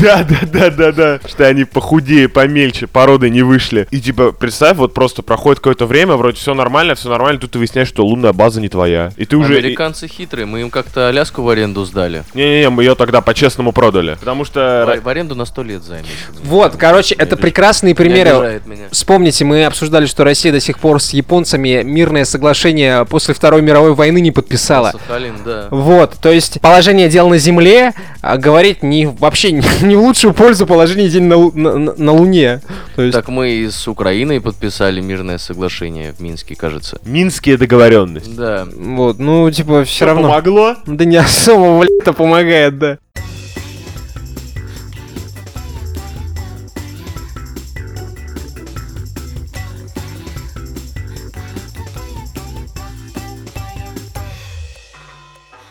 Да, 0.00 0.24
да, 0.24 0.38
да, 0.42 0.70
да, 0.70 0.92
да. 0.92 1.20
Что 1.26 1.46
они 1.46 1.64
похудее, 1.64 2.28
помельче, 2.28 2.86
породы 2.86 3.30
не 3.30 3.42
вышли. 3.42 3.86
И 3.90 4.00
типа, 4.00 4.32
представь, 4.32 4.76
вот 4.76 4.94
просто 4.94 5.22
проходит 5.22 5.60
какое-то 5.60 5.86
время, 5.86 6.14
вроде 6.14 6.36
все 6.36 6.54
нормально, 6.54 6.94
все 6.94 7.08
нормально, 7.08 7.40
тут 7.40 7.52
ты 7.52 7.58
выясняешь, 7.58 7.88
что 7.88 8.04
лунная 8.04 8.32
база 8.32 8.60
не 8.60 8.68
твоя. 8.68 9.12
И 9.16 9.24
ты 9.24 9.36
уже... 9.36 9.56
Американцы 9.56 10.08
хитрые, 10.08 10.46
мы 10.46 10.62
им 10.62 10.70
как-то 10.70 11.08
Аляску 11.08 11.42
в 11.42 11.48
аренду 11.48 11.84
сдали. 11.84 12.24
Не-не-не, 12.34 12.70
мы 12.70 12.82
ее 12.82 12.94
тогда 12.94 13.20
по-честному 13.20 13.72
продали. 13.72 14.16
Потому 14.18 14.44
что... 14.44 14.98
В, 15.00 15.04
в 15.04 15.08
аренду 15.08 15.34
на 15.34 15.44
сто 15.44 15.62
лет 15.62 15.82
займем. 15.82 16.06
Вот, 16.42 16.76
короче, 16.76 17.14
это 17.14 17.36
прекрасные 17.36 17.94
примеры. 17.94 18.62
Вспомните, 18.90 19.44
мы 19.44 19.64
обсуждали, 19.64 20.06
что 20.06 20.24
Россия 20.24 20.52
до 20.52 20.60
сих 20.60 20.78
пор 20.78 21.00
с 21.00 21.12
японцами 21.12 21.82
мирное 21.82 22.24
соглашение 22.24 23.04
после 23.04 23.34
Второй 23.34 23.62
мировой 23.62 23.94
войны 23.94 24.20
не 24.20 24.30
подписала. 24.30 24.92
Сахалин, 24.92 25.36
да. 25.44 25.68
Вот, 25.70 26.14
то 26.20 26.30
есть 26.30 26.60
положение 26.60 27.08
дел 27.08 27.28
на 27.28 27.38
Земле 27.38 27.92
а, 28.26 28.36
говорит 28.38 28.82
не 28.82 29.06
вообще 29.06 29.52
не, 29.52 29.62
не 29.82 29.96
в 29.96 30.00
лучшую 30.00 30.34
пользу 30.34 30.66
положения 30.66 31.08
дел 31.08 31.22
на, 31.22 31.50
на, 31.52 31.78
на- 31.78 31.94
на 31.96 32.12
Луне. 32.12 32.60
То 32.96 33.02
есть, 33.02 33.14
Так 33.16 33.28
мы 33.28 33.50
и 33.50 33.68
с 33.68 33.86
Украиной 33.88 34.40
подписали 34.40 35.00
мирное 35.00 35.38
соглашение 35.38 36.12
в 36.12 36.20
Минске, 36.20 36.54
кажется. 36.56 36.98
Минские 37.04 37.56
договоренности. 37.58 38.30
Да. 38.34 38.66
вот, 38.76 39.18
ну, 39.18 39.50
типа, 39.50 39.84
все 39.84 39.96
Что, 39.96 40.06
равно. 40.06 40.28
помогло? 40.28 40.76
Да 40.86 41.04
не 41.04 41.16
особо, 41.16 41.78
блядь, 41.80 41.90
это 42.00 42.12
помогает, 42.12 42.78
да. 42.78 42.98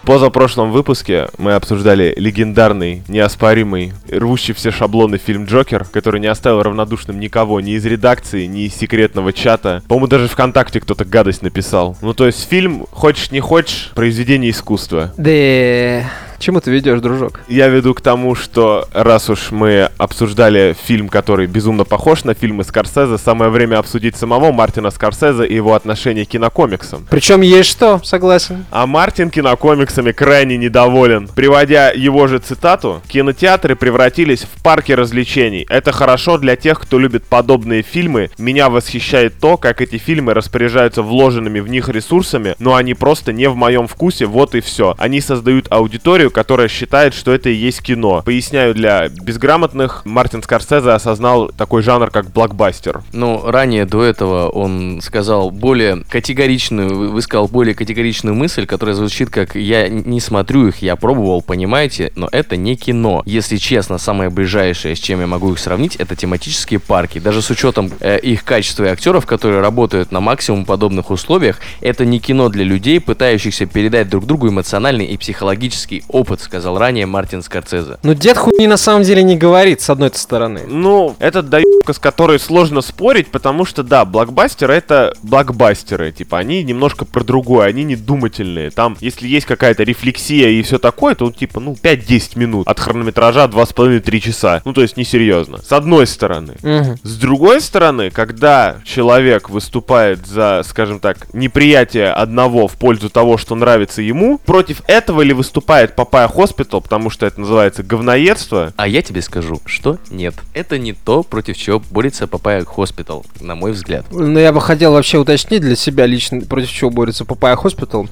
Позапрошлом 0.03 0.71
выпуске 0.71 1.27
мы 1.37 1.53
обсуждали 1.53 2.13
легендарный, 2.17 3.03
неоспоримый, 3.07 3.93
рвущий 4.09 4.53
все 4.53 4.71
шаблоны 4.71 5.17
фильм 5.17 5.45
«Джокер», 5.45 5.85
который 5.85 6.19
не 6.19 6.27
оставил 6.27 6.61
равнодушным 6.61 7.19
никого, 7.19 7.59
ни 7.61 7.71
из 7.71 7.85
редакции, 7.85 8.45
ни 8.45 8.65
из 8.65 8.75
секретного 8.75 9.33
чата. 9.33 9.81
По-моему, 9.87 10.07
даже 10.07 10.27
ВКонтакте 10.27 10.79
кто-то 10.79 11.05
гадость 11.05 11.41
написал. 11.41 11.97
Ну, 12.01 12.13
то 12.13 12.25
есть 12.25 12.47
фильм, 12.47 12.85
хочешь 12.91 13.31
не 13.31 13.39
хочешь, 13.39 13.91
произведение 13.95 14.51
искусства. 14.51 15.13
Да. 15.17 16.03
Чему 16.43 16.59
ты 16.59 16.71
ведешь, 16.71 16.99
дружок? 16.99 17.39
Я 17.47 17.69
веду 17.69 17.93
к 17.93 18.01
тому, 18.01 18.35
что 18.35 18.89
раз 18.91 19.29
уж 19.29 19.51
мы 19.51 19.89
обсуждали 19.97 20.75
фильм, 20.77 21.07
который 21.07 21.47
безумно 21.47 21.85
похож 21.85 22.25
на 22.25 22.33
фильмы 22.33 22.65
Скорсезе, 22.65 23.17
самое 23.17 23.49
время 23.49 23.77
обсудить 23.77 24.17
самого 24.17 24.51
Мартина 24.51 24.89
Скорсезе 24.89 25.47
и 25.47 25.55
его 25.55 25.73
отношение 25.73 26.25
к 26.25 26.27
кинокомиксам. 26.27 27.07
Причем 27.09 27.39
есть 27.39 27.69
что, 27.69 28.01
согласен. 28.03 28.65
А 28.71 28.85
Мартин 28.85 29.29
кинокомиксами 29.29 30.11
крайне 30.11 30.57
недоволен. 30.57 31.29
Приводя 31.33 31.91
его 31.91 32.27
же 32.27 32.39
цитату, 32.39 33.01
кинотеатры 33.07 33.77
превратились 33.77 34.41
в 34.41 34.61
парки 34.61 34.91
развлечений. 34.91 35.65
Это 35.69 35.93
хорошо 35.93 36.37
для 36.37 36.57
тех, 36.57 36.77
кто 36.81 36.99
любит 36.99 37.23
подобные 37.23 37.83
фильмы. 37.83 38.31
Меня 38.37 38.69
восхищает 38.69 39.39
то, 39.39 39.55
как 39.55 39.79
эти 39.79 39.97
фильмы 39.97 40.33
распоряжаются 40.33 41.03
вложенными 41.03 41.61
в 41.61 41.69
них 41.69 41.87
ресурсами, 41.87 42.57
но 42.59 42.75
они 42.75 42.95
просто 42.95 43.31
не 43.31 43.47
в 43.47 43.55
моем 43.55 43.87
вкусе, 43.87 44.25
вот 44.25 44.55
и 44.55 44.59
все. 44.59 44.93
Они 44.97 45.21
создают 45.21 45.67
аудиторию, 45.71 46.32
которая 46.33 46.67
считает, 46.67 47.13
что 47.13 47.31
это 47.31 47.49
и 47.49 47.53
есть 47.53 47.81
кино. 47.81 48.21
Поясняю 48.25 48.73
для 48.73 49.07
безграмотных, 49.07 50.01
Мартин 50.05 50.43
Скорсезе 50.43 50.91
осознал 50.91 51.49
такой 51.49 51.81
жанр, 51.81 52.09
как 52.09 52.31
блокбастер. 52.31 53.03
Ну, 53.13 53.41
ранее 53.45 53.85
до 53.85 54.03
этого 54.03 54.49
он 54.49 54.99
сказал 55.01 55.51
более 55.51 56.03
категоричную, 56.09 56.93
вы- 56.93 57.09
высказал 57.09 57.47
более 57.47 57.75
категоричную 57.75 58.35
мысль, 58.35 58.65
которая 58.65 58.95
звучит 58.95 59.29
как 59.29 59.55
«я 59.55 59.87
не 59.87 60.19
смотрю 60.19 60.67
их, 60.67 60.81
я 60.81 60.95
пробовал, 60.95 61.41
понимаете, 61.41 62.11
но 62.15 62.27
это 62.31 62.57
не 62.57 62.75
кино». 62.75 63.21
Если 63.25 63.57
честно, 63.57 63.97
самое 63.97 64.29
ближайшее, 64.29 64.95
с 64.95 64.99
чем 64.99 65.19
я 65.19 65.27
могу 65.27 65.53
их 65.53 65.59
сравнить, 65.59 65.95
это 65.97 66.15
тематические 66.15 66.79
парки. 66.79 67.19
Даже 67.19 67.41
с 67.41 67.49
учетом 67.49 67.91
э, 67.99 68.19
их 68.19 68.43
качества 68.43 68.85
и 68.85 68.87
актеров, 68.87 69.25
которые 69.25 69.61
работают 69.61 70.11
на 70.11 70.19
максимум 70.19 70.65
подобных 70.65 71.11
условиях, 71.11 71.59
это 71.81 72.05
не 72.05 72.19
кино 72.19 72.49
для 72.49 72.63
людей, 72.63 72.99
пытающихся 72.99 73.65
передать 73.65 74.09
друг 74.09 74.25
другу 74.25 74.49
эмоциональный 74.49 75.05
и 75.05 75.17
психологический 75.17 76.03
опыт, 76.07 76.22
сказал 76.39 76.77
ранее 76.77 77.05
Мартин 77.05 77.41
Скорсезе. 77.41 77.97
Ну, 78.03 78.13
дед 78.13 78.37
хуйни 78.37 78.67
на 78.67 78.77
самом 78.77 79.03
деле 79.03 79.23
не 79.23 79.37
говорит, 79.37 79.81
с 79.81 79.89
одной 79.89 80.11
стороны. 80.13 80.61
Ну, 80.67 81.15
это 81.19 81.41
доебка, 81.41 81.93
с 81.93 81.99
которой 81.99 82.39
сложно 82.39 82.81
спорить, 82.81 83.27
потому 83.31 83.65
что, 83.65 83.83
да, 83.83 84.05
блокбастеры 84.05 84.73
это 84.73 85.13
блокбастеры. 85.23 86.11
Типа, 86.11 86.37
они 86.39 86.63
немножко 86.63 87.05
про 87.05 87.23
другое, 87.23 87.67
они 87.67 87.83
не 87.83 87.95
думательные. 87.95 88.69
Там, 88.71 88.97
если 88.99 89.27
есть 89.27 89.45
какая-то 89.45 89.83
рефлексия 89.83 90.49
и 90.49 90.61
все 90.61 90.77
такое, 90.77 91.15
то, 91.15 91.31
типа, 91.31 91.59
ну, 91.59 91.73
5-10 91.81 92.39
минут. 92.39 92.67
От 92.67 92.79
хронометража 92.79 93.45
2,5-3 93.45 94.19
часа. 94.19 94.61
Ну, 94.65 94.73
то 94.73 94.81
есть, 94.81 94.97
несерьезно. 94.97 95.61
С 95.61 95.71
одной 95.71 96.07
стороны. 96.07 96.55
Мгм. 96.61 96.97
С 97.03 97.17
другой 97.17 97.61
стороны, 97.61 98.09
когда 98.09 98.77
человек 98.83 99.49
выступает 99.49 100.25
за, 100.25 100.61
скажем 100.67 100.99
так, 100.99 101.33
неприятие 101.33 102.11
одного 102.11 102.67
в 102.67 102.73
пользу 102.73 103.09
того, 103.09 103.37
что 103.37 103.55
нравится 103.55 104.01
ему, 104.01 104.37
против 104.37 104.81
этого 104.87 105.21
ли 105.21 105.33
выступает 105.33 105.95
Papaya 106.13 106.27
Hospital, 106.27 106.79
потому 106.79 107.09
что 107.09 107.25
это 107.25 107.39
называется 107.39 107.81
говноедство, 107.81 108.71
А 108.77 108.87
я 108.87 109.01
тебе 109.01 109.19
скажу, 109.23 109.59
что 109.65 109.97
нет. 110.11 110.35
Это 110.53 110.77
не 110.77 110.93
то, 110.93 111.23
против 111.23 111.57
чего 111.57 111.79
борется 111.89 112.27
Papaya 112.27 112.63
Hospital, 112.65 113.25
на 113.39 113.55
мой 113.55 113.71
взгляд. 113.71 114.05
Ну, 114.11 114.37
я 114.37 114.53
бы 114.53 114.61
хотел 114.61 114.93
вообще 114.93 115.17
уточнить 115.17 115.61
для 115.61 115.75
себя 115.75 116.05
лично, 116.05 116.41
против 116.41 116.69
чего 116.69 116.91
борется 116.91 117.25
Папая 117.25 117.55
Хоспитал. 117.55 118.07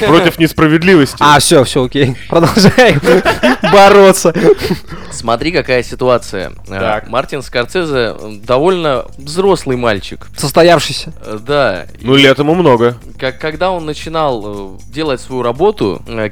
против 0.00 0.40
несправедливости. 0.40 1.18
А, 1.20 1.38
все, 1.38 1.62
все, 1.62 1.84
окей. 1.84 2.16
Продолжаем 2.28 3.00
бороться. 3.72 4.34
Смотри, 5.12 5.52
какая 5.52 5.84
ситуация. 5.84 6.50
Э, 6.68 6.80
Так. 6.80 7.08
Мартин 7.08 7.42
Скорсезе 7.42 8.16
э, 8.18 8.38
довольно 8.42 9.06
взрослый 9.18 9.76
мальчик. 9.76 10.26
Состоявшийся. 10.36 11.12
Э, 11.24 11.38
Да. 11.46 11.86
Ну, 12.00 12.16
лет 12.16 12.40
ему 12.40 12.54
много. 12.56 12.96
как, 13.18 13.38
когда 13.38 13.70
он 13.70 13.86
начинал 13.86 14.76
э, 14.76 14.92
делать 14.92 15.20
свою 15.20 15.42
работу, 15.42 16.02
э, 16.08 16.28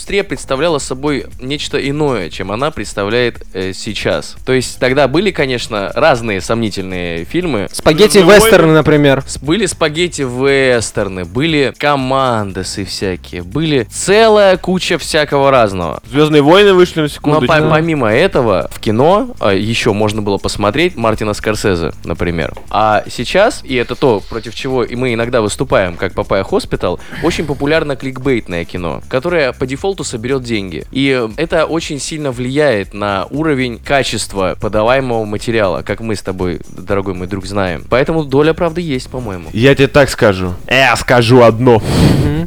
киноиндустрия 0.00 0.24
представляла 0.24 0.78
собой 0.78 1.26
нечто 1.40 1.76
иное, 1.78 2.30
чем 2.30 2.50
она 2.52 2.70
представляет 2.70 3.42
э, 3.52 3.72
сейчас. 3.74 4.36
То 4.46 4.52
есть 4.52 4.78
тогда 4.78 5.08
были, 5.08 5.30
конечно, 5.30 5.92
разные 5.94 6.40
сомнительные 6.40 7.24
фильмы. 7.24 7.68
Спагетти-вестерны, 7.70 8.72
например. 8.72 9.22
С- 9.26 9.38
Были 9.38 9.66
спагетти-вестерны, 9.66 11.24
были 11.24 11.74
командосы 11.76 12.84
всякие, 12.84 13.42
были 13.42 13.86
целая 13.90 14.56
куча 14.56 14.96
всякого 14.98 15.50
разного. 15.50 16.00
Звездные 16.10 16.42
войны 16.42 16.72
вышли 16.72 16.96
на 17.00 17.02
Но 17.02 17.08
секунду. 17.08 17.46
по- 17.46 17.68
помимо 17.68 18.08
этого, 18.10 18.68
в 18.72 18.80
кино 18.80 19.34
а, 19.40 19.52
еще 19.52 19.92
можно 19.92 20.22
было 20.22 20.38
посмотреть 20.38 20.96
Мартина 20.96 21.34
Скорсезе, 21.34 21.92
например. 22.04 22.54
А 22.70 23.04
сейчас, 23.10 23.60
и 23.64 23.74
это 23.74 23.94
то, 23.94 24.22
против 24.28 24.54
чего 24.54 24.82
и 24.82 24.94
мы 24.96 25.12
иногда 25.14 25.40
выступаем, 25.42 25.96
как 25.96 26.14
Papaya 26.14 26.42
Hospital, 26.42 26.98
очень 27.22 27.44
популярно 27.44 27.96
кликбейтное 27.96 28.64
кино, 28.64 29.02
которое 29.08 29.52
по 29.52 29.66
дефолту 29.66 29.89
соберет 30.04 30.42
деньги. 30.42 30.84
И 30.92 31.08
э, 31.08 31.28
это 31.36 31.66
очень 31.66 31.98
сильно 32.00 32.30
влияет 32.32 32.94
на 32.94 33.26
уровень 33.30 33.78
качества 33.78 34.56
подаваемого 34.60 35.24
материала, 35.24 35.82
как 35.82 36.00
мы 36.00 36.16
с 36.16 36.22
тобой, 36.22 36.60
дорогой 36.68 37.14
мой 37.14 37.26
друг, 37.26 37.46
знаем. 37.46 37.84
Поэтому 37.88 38.24
доля 38.24 38.52
правды 38.52 38.80
есть, 38.80 39.08
по-моему. 39.08 39.48
Я 39.52 39.74
тебе 39.74 39.88
так 39.88 40.10
скажу. 40.10 40.54
Я 40.68 40.96
скажу 40.96 41.42
одно. 41.42 41.82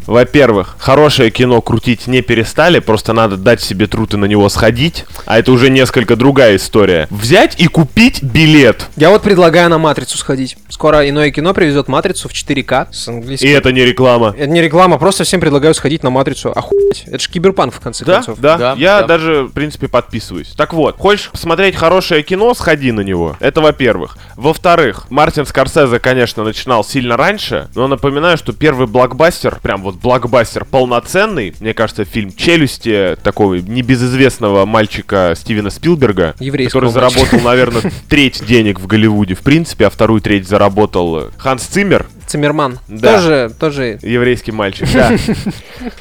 Во-первых, 0.08 0.76
хорошее 0.80 1.32
кино 1.32 1.62
крутить 1.62 2.08
не 2.08 2.22
перестали, 2.22 2.80
просто 2.80 3.14
надо 3.14 3.38
дать 3.38 3.62
себе 3.62 3.88
труд 3.88 4.14
и 4.14 4.18
на 4.18 4.26
него 4.26 4.50
сходить. 4.50 5.06
А 5.26 5.40
это 5.40 5.52
уже 5.52 5.70
несколько 5.70 6.16
другая 6.16 6.56
история. 6.56 7.08
Взять 7.10 7.60
и 7.60 7.68
купить 7.68 8.22
билет. 8.24 8.88
Я 8.96 9.10
вот 9.10 9.22
предлагаю 9.22 9.70
на 9.70 9.78
Матрицу 9.78 10.18
сходить. 10.18 10.58
Скоро 10.70 11.08
иное 11.08 11.32
кино 11.32 11.54
привезет 11.54 11.88
Матрицу 11.88 12.28
в 12.30 12.34
4К 12.34 12.88
с 12.92 13.08
И 13.08 13.12
английским. 13.12 13.50
это 13.50 13.72
не 13.72 13.84
реклама. 13.86 14.34
Это 14.38 14.48
не 14.50 14.62
реклама, 14.62 14.98
просто 14.98 15.24
всем 15.24 15.40
предлагаю 15.40 15.74
сходить 15.74 16.04
на 16.04 16.10
Матрицу. 16.10 16.52
Охуеть. 16.52 17.04
Это 17.08 17.20
же 17.20 17.30
киберпанк, 17.34 17.74
в 17.74 17.80
конце 17.80 18.06
Да, 18.06 18.16
концов. 18.16 18.40
да, 18.40 18.58
Да, 18.58 18.76
я 18.78 19.02
да. 19.02 19.08
даже, 19.08 19.44
в 19.44 19.52
принципе, 19.52 19.88
подписываюсь. 19.88 20.54
Так 20.56 20.74
вот, 20.74 20.98
хочешь 20.98 21.30
посмотреть 21.30 21.76
хорошее 21.76 22.24
кино, 22.24 22.54
сходи 22.54 22.92
на 22.92 23.02
него. 23.02 23.36
Это 23.40 23.62
во-первых. 23.62 24.18
Во-вторых, 24.38 25.10
Мартин 25.10 25.46
Скорсезе, 25.46 26.00
конечно, 26.00 26.44
начинал 26.44 26.84
сильно 26.84 27.18
раньше, 27.18 27.70
но 27.76 27.88
напоминаю, 27.88 28.38
что 28.38 28.54
первый 28.54 28.88
блокбастер, 28.88 29.60
прям 29.62 29.82
вот 29.82 29.96
блокбастер 29.96 30.66
полноценный, 30.66 31.54
мне 31.60 31.74
кажется, 31.74 32.06
фильм 32.06 32.32
«Челюсти» 32.36 33.18
такого 33.24 33.56
небезызвестного 33.56 34.66
мальчика 34.66 35.34
Стивена 35.36 35.70
Спилберга, 35.70 36.36
Еврейского 36.40 36.82
который 36.82 36.94
мальчика. 37.02 37.14
заработал, 37.20 37.40
наверное, 37.50 37.92
треть 38.10 38.46
денег 38.46 38.80
в 38.80 38.88
Голливуде, 38.88 39.36
в 39.36 39.40
принципе, 39.42 39.88
а 39.88 39.90
вторую 39.90 40.22
треть 40.22 40.48
заработал 40.48 41.32
Ханс 41.38 41.64
Циммер, 41.64 42.06
Циммерман. 42.28 42.80
Да. 42.88 43.16
Тоже, 43.16 43.52
тоже 43.60 44.00
Еврейский 44.02 44.52
мальчик, 44.52 44.88
да. 44.94 45.16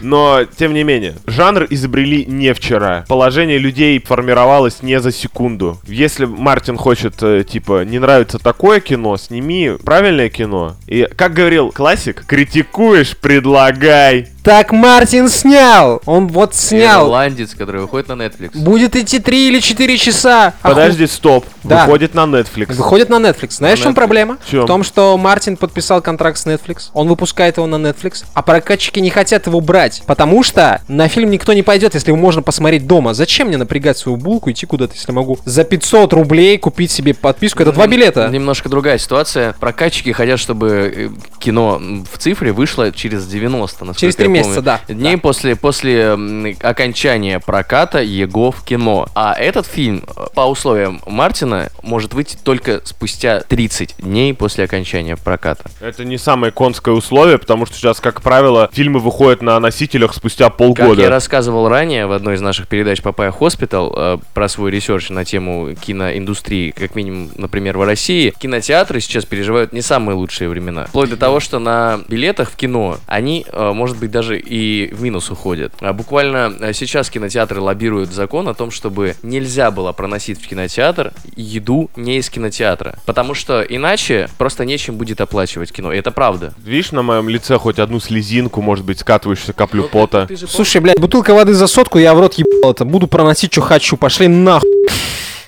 Но, 0.01 0.45
тем 0.57 0.75
не 0.75 0.85
менее, 0.85 1.15
жанр 1.27 1.67
изобрели 1.71 2.25
не 2.25 2.53
вчера. 2.55 3.05
Положение 3.09 3.59
людей 3.59 3.99
формировалось 3.99 4.83
не 4.83 5.01
за 5.01 5.13
секунду. 5.13 5.79
Если 5.87 6.25
Мартин 6.25 6.77
хочет, 6.77 7.23
э, 7.23 7.45
типа, 7.45 7.85
не 7.85 7.99
нравится 7.99 8.39
такое 8.39 8.81
кино, 8.81 9.17
сними 9.17 9.73
правильное 9.85 10.29
кино. 10.29 10.77
И, 10.87 11.09
как 11.17 11.35
говорил 11.35 11.71
классик, 11.71 12.25
критикуешь, 12.27 13.17
предлагай. 13.17 14.29
Так 14.43 14.73
Мартин 14.73 15.29
снял! 15.29 16.03
Он 16.05 16.27
вот 16.27 16.55
снял. 16.57 17.07
Ирландец, 17.07 17.55
который 17.55 17.81
выходит 17.81 18.09
на 18.09 18.15
Netflix. 18.15 18.59
Будет 18.59 18.97
идти 18.97 19.21
3 19.21 19.49
или 19.49 19.61
4 19.61 19.97
часа. 19.99 20.55
А 20.63 20.71
Подожди, 20.71 21.07
стоп. 21.07 21.47
Да. 21.63 21.85
Выходит 21.85 22.15
на 22.15 22.25
Netflix. 22.25 22.75
Выходит 22.75 23.09
на 23.09 23.17
Netflix. 23.17 23.53
Знаешь, 23.59 23.79
в 23.79 23.83
чем 23.83 23.93
Netflix. 23.93 23.95
проблема? 23.95 24.39
В 24.45 24.51
чем? 24.51 24.65
В 24.65 24.67
том, 24.67 24.83
что 24.83 25.17
Мартин 25.17 25.57
подписал 25.57 26.03
контракт 26.03 26.39
с 26.39 26.47
Netflix, 26.47 26.91
он 26.93 27.07
выпускает 27.07 27.59
его 27.59 27.69
на 27.69 27.77
Netflix, 27.77 28.25
а 28.35 28.43
прокатчики 28.43 28.99
не 28.99 29.11
хотят 29.11 29.47
его 29.47 29.61
брать, 29.61 30.03
потому 30.07 30.43
что 30.43 30.83
на 30.89 31.07
фильм 31.07 31.31
никто 31.31 31.53
не 31.53 31.63
пойдет, 31.63 31.95
если 31.95 32.11
его 32.11 32.19
можно 32.19 32.43
посмотреть 32.43 32.89
дома. 32.89 33.15
Зачем 33.15 33.47
мне 33.47 33.59
напрягать 33.59 33.97
свою 33.97 34.17
булку, 34.17 34.51
идти 34.51 34.67
куда-то, 34.67 34.95
если 34.95 35.13
могу 35.13 35.39
за 35.45 35.63
500 35.63 36.13
рублей 36.15 36.59
купить 36.59 36.91
себе 36.91 37.15
подписку? 37.15 37.63
Это 37.63 37.71
два 37.71 37.87
билета. 37.87 38.29
Немножко 38.29 38.69
другая 38.69 38.99
ситуация. 38.99 39.53
Прокатчики 39.61 40.11
хотят, 40.11 40.41
чтобы 40.41 40.93
э, 40.97 41.09
кино 41.39 41.81
в 42.11 42.19
цифре 42.19 42.51
вышло 42.51 42.91
через 42.91 43.25
90, 43.29 43.85
насколько 43.85 44.01
Через 44.01 44.17
три 44.17 44.32
я 44.32 44.32
месяца, 44.33 44.63
да. 44.63 44.81
Дней 44.89 45.17
после, 45.17 45.57
после 45.57 46.01
м, 46.03 46.57
окончания 46.63 47.39
проката 47.41 48.03
его 48.03 48.51
в 48.51 48.63
кино. 48.65 49.07
А 49.15 49.35
этот 49.35 49.67
фильм, 49.67 50.05
э, 50.17 50.27
по 50.35 50.43
условиям 50.43 51.01
Мартина, 51.07 51.71
может 51.83 52.15
выйти 52.15 52.37
только 52.43 52.81
спустя 52.85 53.41
30 53.41 53.97
дней 53.99 54.35
после 54.35 54.65
окончания 54.65 55.17
проката. 55.17 55.65
Это 55.81 56.05
не 56.05 56.19
самое 56.19 56.53
конское 56.53 56.95
условие, 56.95 57.39
потому 57.39 57.67
что 57.67 57.77
сейчас, 57.77 58.01
как 58.01 58.23
правило, 58.23 58.71
фильмы 58.73 59.01
выходят 59.01 59.43
на 59.43 59.59
носителях 59.61 60.15
спустя 60.15 60.47
Как 60.47 60.57
полгода. 60.57 61.03
я 61.03 61.11
рассказывал 61.11 61.69
ранее 61.69 62.07
в 62.07 62.13
одной 62.13 62.35
из 62.37 62.41
наших 62.41 62.69
передач 62.69 63.03
Papaya 63.03 63.31
Hospital 63.31 63.93
э, 63.97 64.19
про 64.35 64.49
свой 64.49 64.71
research 64.71 65.11
на 65.11 65.25
тему 65.25 65.71
киноиндустрии, 65.81 66.71
как 66.71 66.95
минимум, 66.95 67.31
например, 67.37 67.79
в 67.79 67.83
России, 67.85 68.33
кинотеатры 68.39 69.01
сейчас 69.01 69.25
переживают 69.25 69.73
не 69.73 69.83
самые 69.83 70.17
лучшие 70.17 70.49
времена. 70.49 70.87
Вплоть 70.87 71.11
до 71.11 71.17
того, 71.17 71.41
что 71.41 71.59
на 71.59 72.01
билетах 72.09 72.51
в 72.51 72.57
кино 72.57 72.99
они, 73.07 73.45
э, 73.51 73.73
может 73.73 73.97
быть, 73.99 74.11
даже 74.11 74.22
и 74.31 74.91
в 74.93 75.03
минус 75.03 75.31
уходят. 75.31 75.73
А 75.81 75.93
буквально 75.93 76.53
э, 76.61 76.73
сейчас 76.73 77.11
кинотеатры 77.11 77.61
лоббируют 77.61 78.13
закон 78.13 78.49
о 78.49 78.55
том, 78.55 78.71
чтобы 78.71 79.17
нельзя 79.23 79.71
было 79.71 79.93
проносить 79.93 80.43
в 80.43 80.47
кинотеатр 80.49 81.13
еду 81.37 81.91
не 81.97 82.19
из 82.19 82.31
кинотеатра. 82.31 82.99
Потому 83.07 83.35
что 83.35 83.63
иначе 83.63 84.29
просто 84.39 84.65
нечем 84.65 84.97
будет 84.97 85.21
оплачивать 85.21 85.73
кино. 85.73 85.93
И 85.93 85.99
это 85.99 86.11
правда. 86.11 86.53
Видишь 86.65 86.93
на 86.93 87.03
моем 87.03 87.29
лице 87.29 87.59
хоть 87.59 87.79
одну 87.79 88.01
слезинку, 88.01 88.63
может 88.63 88.85
быть, 88.85 89.01
скатывающуюся 89.01 89.53
каплю 89.53 89.83
Ну, 89.83 89.89
ты- 89.89 89.93
пота? 89.93 90.27
ты 90.29 90.37
же 90.37 90.47
Слушай, 90.47 90.81
блядь, 90.81 91.01
бутылка 91.01 91.35
воды 91.35 91.55
за 91.55 91.67
сотку, 91.67 91.99
я 91.99 92.15
в 92.15 92.21
рот 92.21 92.35
ебал 92.35 92.73
это. 92.73 92.85
Буду 92.85 93.07
проносить, 93.07 93.53
что 93.53 93.61
хочу. 93.63 93.97
Пошли 93.97 94.29
нахуй. 94.29 94.69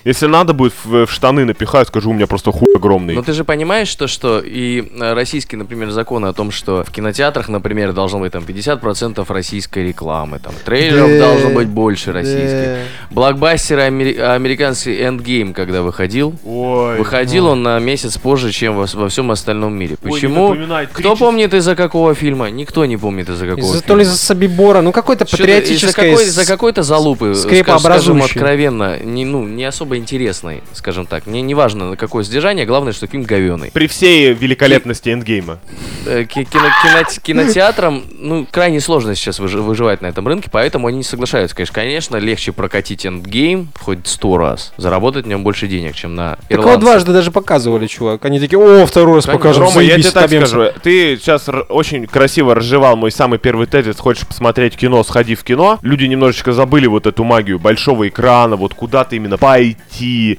Если 0.05 0.27
надо 0.27 0.53
будет, 0.53 0.73
в, 0.83 1.07
в 1.07 1.11
штаны 1.11 1.45
напихаю, 1.45 1.83
скажу, 1.87 2.11
у 2.11 2.13
меня 2.13 2.27
просто 2.27 2.51
хуй 2.51 2.75
огромный. 2.75 3.15
Но 3.15 3.23
ты 3.23 3.33
же 3.33 3.43
понимаешь, 3.43 3.87
что, 3.87 4.05
что 4.07 4.39
и 4.39 4.83
э, 4.99 5.13
российские, 5.13 5.57
например, 5.57 5.89
законы 5.89 6.27
о 6.27 6.33
том, 6.33 6.51
что 6.51 6.83
в 6.83 6.91
кинотеатрах, 6.91 7.49
например, 7.49 7.91
должно 7.91 8.19
быть 8.19 8.31
там 8.31 8.43
50% 8.43 9.25
российской 9.33 9.87
рекламы, 9.87 10.37
там 10.37 10.53
трейлеров 10.63 11.09
Да. 11.09 11.17
должно 11.31 11.49
быть 11.49 11.67
больше 11.67 12.11
российских. 12.11 12.85
Блокбастеры 13.09 13.81
амери- 13.81 14.19
американский 14.19 14.95
Endgame, 15.01 15.53
когда 15.53 15.81
выходил, 15.81 16.35
Ой. 16.45 16.99
выходил 16.99 17.47
он 17.47 17.63
на 17.63 17.79
месяц 17.79 18.19
позже, 18.19 18.51
чем 18.51 18.75
во, 18.75 18.85
во 18.93 19.09
всем 19.09 19.31
остальном 19.31 19.73
мире. 19.73 19.95
Ой, 20.03 20.11
не 20.11 20.15
Почему? 20.15 20.53
три 20.53 20.65
Кто 20.93 21.01
часа- 21.13 21.15
помнит 21.15 21.53
из-за 21.55 21.75
какого 21.75 22.13
фильма? 22.13 22.51
Никто 22.51 22.85
не 22.85 22.97
помнит 22.97 23.27
из-за 23.29 23.47
какого 23.47 23.59
Из-за, 23.65 23.73
фильма. 23.81 23.87
то 23.87 23.95
ли 23.95 24.03
за 24.03 24.17
Собибора, 24.17 24.81
ну 24.81 24.91
какой-то 24.91 25.25
патриотической... 25.25 26.13
из-за 26.13 26.45
какой-то 26.45 26.83
залупы, 26.83 27.33
скрепообразующей. 27.33 28.19
скажем 28.19 28.21
откровенно, 28.21 28.99
не, 28.99 29.25
ну, 29.25 29.47
не 29.47 29.63
особо 29.65 29.94
интересной, 29.97 30.63
скажем 30.73 31.05
так. 31.05 31.25
Мне 31.25 31.41
не 31.41 31.53
важно, 31.55 31.91
на 31.91 31.95
какое 31.97 32.23
содержание, 32.23 32.65
главное, 32.65 32.93
что 32.93 33.07
фильм 33.07 33.23
говеный. 33.23 33.71
При 33.71 33.87
всей 33.87 34.33
великолепности 34.33 35.09
Endgame 35.09 35.48
а. 35.48 35.59
Э, 36.05 36.23
ки- 36.25 36.43
кино- 36.43 36.69
кино- 36.83 37.21
кинотеатрам, 37.23 38.03
ну, 38.17 38.47
крайне 38.49 38.79
сложно 38.79 39.15
сейчас 39.15 39.39
выжи- 39.39 39.61
выживать 39.61 40.01
на 40.01 40.07
этом 40.07 40.27
рынке, 40.27 40.49
поэтому 40.51 40.87
они 40.87 40.97
не 40.97 41.03
соглашаются. 41.03 41.55
Конечно, 41.55 41.75
конечно, 41.85 42.17
легче 42.17 42.51
прокатить 42.51 43.05
Endgame 43.05 43.69
хоть 43.79 44.07
сто 44.07 44.37
раз, 44.37 44.73
заработать 44.77 45.25
в 45.25 45.27
нем 45.27 45.43
больше 45.43 45.67
денег, 45.67 45.95
чем 45.95 46.15
на 46.15 46.31
Так 46.35 46.49
его 46.49 46.61
ирландцев. 46.63 46.81
дважды 46.83 47.13
даже 47.13 47.31
показывали, 47.31 47.87
чувак. 47.87 48.23
Они 48.25 48.39
такие, 48.39 48.57
о, 48.59 48.85
второй 48.85 49.15
раз 49.15 49.25
покажем, 49.25 49.63
Рома, 49.63 49.81
я 49.81 49.95
тебе 49.99 50.03
так 50.11 50.23
отобьемся». 50.23 50.47
скажу. 50.47 50.71
Ты 50.83 51.17
сейчас 51.17 51.47
очень 51.69 52.07
красиво 52.07 52.55
разжевал 52.55 52.95
мой 52.95 53.11
самый 53.11 53.39
первый 53.39 53.67
тезис. 53.67 53.97
Хочешь 53.99 54.27
посмотреть 54.27 54.75
кино, 54.75 55.03
сходи 55.03 55.35
в 55.35 55.43
кино. 55.43 55.79
Люди 55.81 56.05
немножечко 56.05 56.53
забыли 56.53 56.87
вот 56.87 57.05
эту 57.07 57.23
магию 57.23 57.59
большого 57.59 58.07
экрана, 58.07 58.55
вот 58.55 58.73
куда-то 58.73 59.15
именно 59.15 59.37
пойти. 59.37 59.77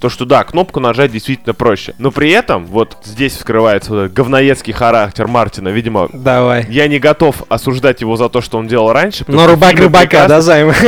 То, 0.01 0.09
что 0.09 0.25
да, 0.25 0.45
кнопку 0.45 0.81
нажать 0.81 1.13
действительно 1.13 1.55
проще. 1.55 1.95
Но 1.99 2.11
при 2.11 2.31
этом, 2.31 2.67
вот 2.67 2.99
здесь 3.05 3.35
вскрывается 3.35 3.91
вот 3.91 3.99
этот 4.01 4.13
говноедский 4.13 4.73
характер 4.73 5.27
Мартина. 5.27 5.69
Видимо, 5.69 6.09
Давай. 6.13 6.67
я 6.69 6.89
не 6.89 6.99
готов 6.99 7.43
осуждать 7.49 8.03
его 8.03 8.17
за 8.17 8.29
то, 8.29 8.41
что 8.41 8.59
он 8.59 8.67
делал 8.67 8.93
раньше. 8.93 9.25
Но 9.29 9.49
фильмы 9.49 9.73
рыбака, 9.73 10.29
да, 10.29 10.41
займ? 10.41 10.73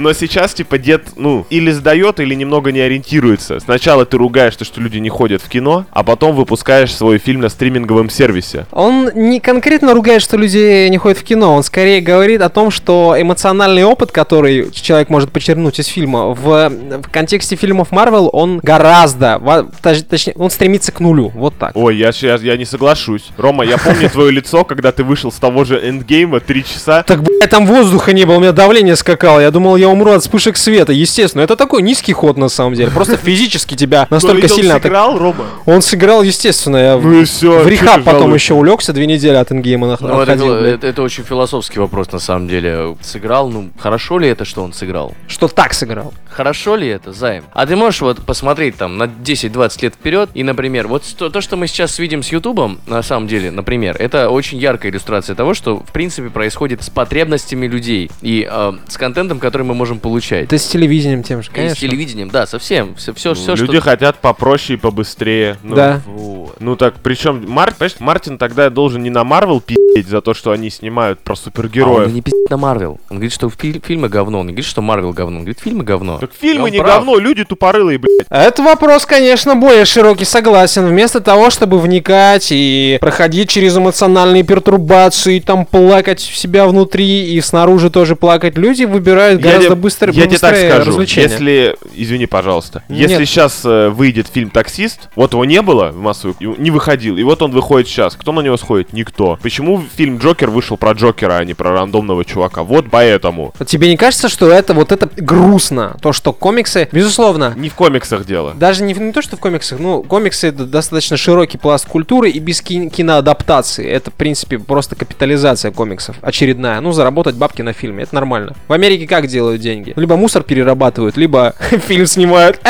Но 0.00 0.14
сейчас, 0.14 0.54
типа, 0.54 0.78
дед, 0.78 1.02
ну, 1.16 1.46
или 1.50 1.70
сдает, 1.72 2.20
или 2.20 2.34
немного 2.34 2.72
не 2.72 2.80
ориентируется. 2.80 3.60
Сначала 3.60 4.06
ты 4.06 4.16
ругаешься, 4.16 4.64
что 4.64 4.80
люди 4.80 4.96
не 4.96 5.10
ходят 5.10 5.42
в 5.42 5.48
кино, 5.50 5.84
а 5.90 6.02
потом 6.02 6.34
выпускаешь 6.34 6.94
свой 6.94 7.18
фильм 7.18 7.42
на 7.42 7.50
стриминговом 7.50 8.08
сервисе. 8.08 8.66
Он 8.72 9.10
не 9.14 9.40
конкретно 9.40 9.92
ругает, 9.92 10.22
что 10.22 10.38
люди 10.38 10.88
не 10.88 10.96
ходят 10.96 11.18
в 11.18 11.22
кино, 11.22 11.54
он 11.54 11.62
скорее 11.62 12.00
говорит 12.00 12.40
о 12.40 12.48
том, 12.48 12.70
что 12.70 13.14
эмоциональный 13.18 13.84
опыт, 13.84 14.10
который 14.10 14.70
человек 14.70 15.10
может 15.10 15.30
почерпнуть 15.32 15.78
из 15.78 15.86
фильма, 15.86 16.28
в, 16.28 16.70
в 16.70 17.10
контексте 17.10 17.56
фильмов 17.56 17.90
Марвел, 17.90 18.30
он 18.32 18.58
гораздо, 18.62 19.38
точ- 19.82 20.02
точнее, 20.02 20.32
он 20.36 20.48
стремится 20.50 20.92
к 20.92 21.00
нулю, 21.00 21.30
вот 21.34 21.58
так. 21.58 21.72
Ой, 21.74 21.96
я, 21.96 22.10
щас- 22.12 22.40
я 22.42 22.56
не 22.56 22.64
соглашусь. 22.64 23.28
Рома, 23.36 23.64
я 23.64 23.76
помню 23.76 24.08
твое 24.08 24.30
лицо, 24.30 24.64
когда 24.64 24.92
ты 24.92 25.04
вышел 25.04 25.30
с 25.30 25.36
того 25.36 25.64
же 25.64 25.76
эндгейма 25.78 26.40
три 26.40 26.64
часа. 26.64 27.02
Так, 27.02 27.20
там 27.46 27.66
воздуха 27.66 28.12
не 28.12 28.24
было, 28.24 28.36
у 28.36 28.40
меня 28.40 28.52
давление 28.52 28.96
скакало. 28.96 29.40
Я 29.40 29.50
думал, 29.50 29.76
я 29.76 29.88
умру 29.88 30.12
от 30.12 30.22
вспышек 30.22 30.56
света. 30.56 30.92
Естественно, 30.92 31.42
это 31.42 31.56
такой 31.56 31.82
низкий 31.82 32.12
ход 32.12 32.36
на 32.36 32.48
самом 32.48 32.74
деле. 32.74 32.90
Просто 32.90 33.16
физически 33.22 33.74
тебя 33.74 34.06
настолько 34.10 34.42
ведь 34.42 34.50
он 34.52 34.56
сильно... 34.56 34.74
атак- 34.74 34.82
сыграл, 34.82 35.18
Рома? 35.18 35.44
Он 35.66 35.82
сыграл, 35.82 36.22
естественно. 36.22 36.76
Я 36.76 36.96
в- 36.96 37.04
Ну 37.04 37.20
и 37.20 37.24
все. 37.24 37.60
в 37.62 37.68
рехаб 37.68 38.04
потом 38.04 38.34
еще 38.34 38.54
улегся, 38.54 38.92
две 38.92 39.06
недели 39.06 39.34
от 39.36 39.50
ингейма 39.52 39.96
Ну, 40.00 40.20
это, 40.20 40.32
отходил, 40.32 41.04
очень 41.04 41.24
философский 41.24 41.78
вопрос, 41.80 42.12
на 42.12 42.18
самом 42.18 42.48
деле. 42.48 42.96
Сыграл, 43.00 43.48
ну, 43.48 43.70
хорошо 43.78 44.18
ли 44.18 44.28
это, 44.28 44.44
что 44.44 44.62
он 44.62 44.72
сыграл? 44.72 45.14
Что 45.26 45.48
так 45.48 45.74
сыграл? 45.74 46.12
Хорошо 46.30 46.76
ли 46.76 46.88
это, 46.88 47.12
Займ? 47.12 47.44
А 47.52 47.66
ты 47.66 47.76
можешь 47.76 48.00
вот 48.00 48.24
посмотреть 48.24 48.76
там 48.76 48.98
на 48.98 49.04
10-20 49.04 49.82
лет 49.82 49.94
вперед 49.94 50.30
и, 50.34 50.42
например, 50.42 50.86
вот 50.88 51.02
то, 51.16 51.30
то, 51.30 51.40
что 51.40 51.56
мы 51.56 51.66
сейчас 51.66 51.98
видим 51.98 52.22
с 52.22 52.28
Ютубом, 52.32 52.80
на 52.86 53.02
самом 53.02 53.26
деле, 53.28 53.50
например, 53.50 53.96
это 53.98 54.28
очень 54.30 54.58
яркая 54.58 54.92
иллюстрация 54.92 55.34
того, 55.34 55.54
что, 55.54 55.78
в 55.78 55.92
принципе, 55.92 56.28
происходит 56.30 56.82
с 56.82 56.90
потребностями 57.30 57.66
людей 57.66 58.10
и 58.22 58.46
э, 58.50 58.72
с 58.88 58.96
контентом, 58.96 59.38
который 59.38 59.62
мы 59.62 59.74
можем 59.74 60.00
получать. 60.00 60.48
Да 60.48 60.58
с 60.58 60.66
телевидением 60.66 61.22
тем 61.22 61.42
же, 61.42 61.48
И 61.48 61.52
с 61.52 61.54
конечно. 61.54 61.88
телевидением, 61.88 62.28
да, 62.30 62.46
совсем. 62.46 62.94
Все, 62.96 63.14
все, 63.14 63.34
все, 63.34 63.54
Люди 63.54 63.78
хотят 63.78 64.16
попроще 64.18 64.76
и 64.76 64.80
побыстрее. 64.80 65.56
Ну, 65.62 65.76
Да. 65.76 66.00
Вот. 66.06 66.56
Ну 66.58 66.76
так, 66.76 66.94
причем 67.02 67.44
Мар... 67.48 67.72
понимаешь, 67.72 67.96
Мартин 68.00 68.36
тогда 68.38 68.68
должен 68.70 69.02
не 69.02 69.10
на 69.10 69.24
Марвел 69.24 69.60
пи***ть 69.60 70.06
за 70.08 70.20
то, 70.20 70.34
что 70.34 70.50
они 70.50 70.70
снимают 70.70 71.20
про 71.20 71.32
А 71.32 71.36
супергероев. 71.36 72.08
он 72.08 72.14
не 72.14 72.20
пиздит 72.20 72.50
на 72.50 72.56
Марвел. 72.56 72.98
Он 73.08 73.16
говорит, 73.16 73.32
что 73.32 73.48
фи- 73.48 73.80
фильмы 73.84 74.08
говно. 74.08 74.40
Он 74.40 74.46
не 74.46 74.52
говорит, 74.52 74.68
что 74.68 74.82
Марвел 74.82 75.12
говно. 75.12 75.36
Он 75.38 75.42
говорит, 75.44 75.60
фильмы 75.60 75.84
говно. 75.84 76.18
Так 76.18 76.30
фильмы 76.38 76.68
И 76.68 76.72
не 76.72 76.78
прав. 76.78 76.96
говно, 76.96 77.18
люди 77.18 77.44
тупорылые, 77.44 77.98
блядь. 77.98 78.26
Это 78.28 78.62
вопрос, 78.62 79.06
конечно, 79.06 79.54
более 79.56 79.84
широкий, 79.84 80.24
согласен. 80.24 80.86
Вместо 80.86 81.20
того, 81.20 81.50
чтобы 81.50 81.78
вникать 81.78 82.48
и 82.50 82.98
проходить 83.00 83.48
через 83.48 83.76
эмоциональные 83.76 84.42
пертурбации, 84.42 85.40
там 85.40 85.64
плакать 85.64 86.20
в 86.20 86.36
себя 86.36 86.66
внутри 86.66 87.19
и 87.24 87.40
снаружи 87.40 87.90
тоже 87.90 88.16
плакать, 88.16 88.56
люди 88.56 88.84
выбирают 88.84 89.40
гораздо 89.40 89.66
тебе- 89.66 89.74
быстро, 89.76 90.12
я 90.12 90.26
тебе 90.26 90.38
так 90.38 90.52
быстрее 90.52 90.70
скажу, 90.82 91.00
если, 91.02 91.76
извини, 91.94 92.26
пожалуйста, 92.26 92.82
Нет. 92.88 93.10
если 93.10 93.24
сейчас 93.24 93.64
выйдет 93.64 94.26
фильм 94.32 94.50
«Таксист», 94.50 95.08
вот 95.16 95.32
его 95.32 95.44
не 95.44 95.62
было 95.62 95.90
в 95.90 95.98
массовых, 95.98 96.36
не 96.40 96.70
выходил, 96.70 97.16
и 97.16 97.22
вот 97.22 97.42
он 97.42 97.50
выходит 97.52 97.88
сейчас, 97.88 98.14
кто 98.16 98.32
на 98.32 98.40
него 98.40 98.56
сходит? 98.56 98.92
Никто. 98.92 99.38
Почему 99.42 99.82
фильм 99.96 100.18
«Джокер» 100.18 100.50
вышел 100.50 100.76
про 100.76 100.92
Джокера, 100.92 101.34
а 101.38 101.44
не 101.44 101.54
про 101.54 101.72
рандомного 101.72 102.24
чувака? 102.24 102.62
Вот 102.62 102.86
поэтому. 102.90 103.52
Тебе 103.66 103.88
не 103.88 103.96
кажется, 103.96 104.28
что 104.28 104.50
это 104.50 104.74
вот 104.74 104.92
это 104.92 105.08
грустно? 105.16 105.96
То, 106.02 106.12
что 106.12 106.32
комиксы, 106.32 106.88
безусловно, 106.92 107.54
Не 107.56 107.68
в 107.68 107.74
комиксах 107.74 108.26
дело. 108.26 108.52
даже 108.54 108.82
не, 108.82 108.94
не 108.94 109.12
то, 109.12 109.22
что 109.22 109.36
в 109.36 109.40
комиксах, 109.40 109.78
ну, 109.78 110.02
комиксы 110.02 110.48
это 110.48 110.64
достаточно 110.66 111.16
широкий 111.16 111.58
пласт 111.58 111.86
культуры 111.86 112.30
и 112.30 112.38
без 112.38 112.60
ки- 112.60 112.88
киноадаптации. 112.88 113.86
Это, 113.88 114.10
в 114.10 114.14
принципе, 114.14 114.58
просто 114.58 114.94
капитализация 114.96 115.70
комиксов. 115.70 116.16
Очередная. 116.22 116.80
Ну, 116.80 116.92
заработать 117.10 117.34
бабки 117.34 117.62
на 117.62 117.72
фильме. 117.72 118.04
Это 118.04 118.14
нормально. 118.14 118.54
В 118.68 118.72
Америке 118.72 119.06
как 119.06 119.26
делают 119.26 119.60
деньги? 119.60 119.92
Либо 119.96 120.16
мусор 120.16 120.44
перерабатывают, 120.44 121.16
либо 121.16 121.54
фильм 121.88 122.06
снимают. 122.06 122.60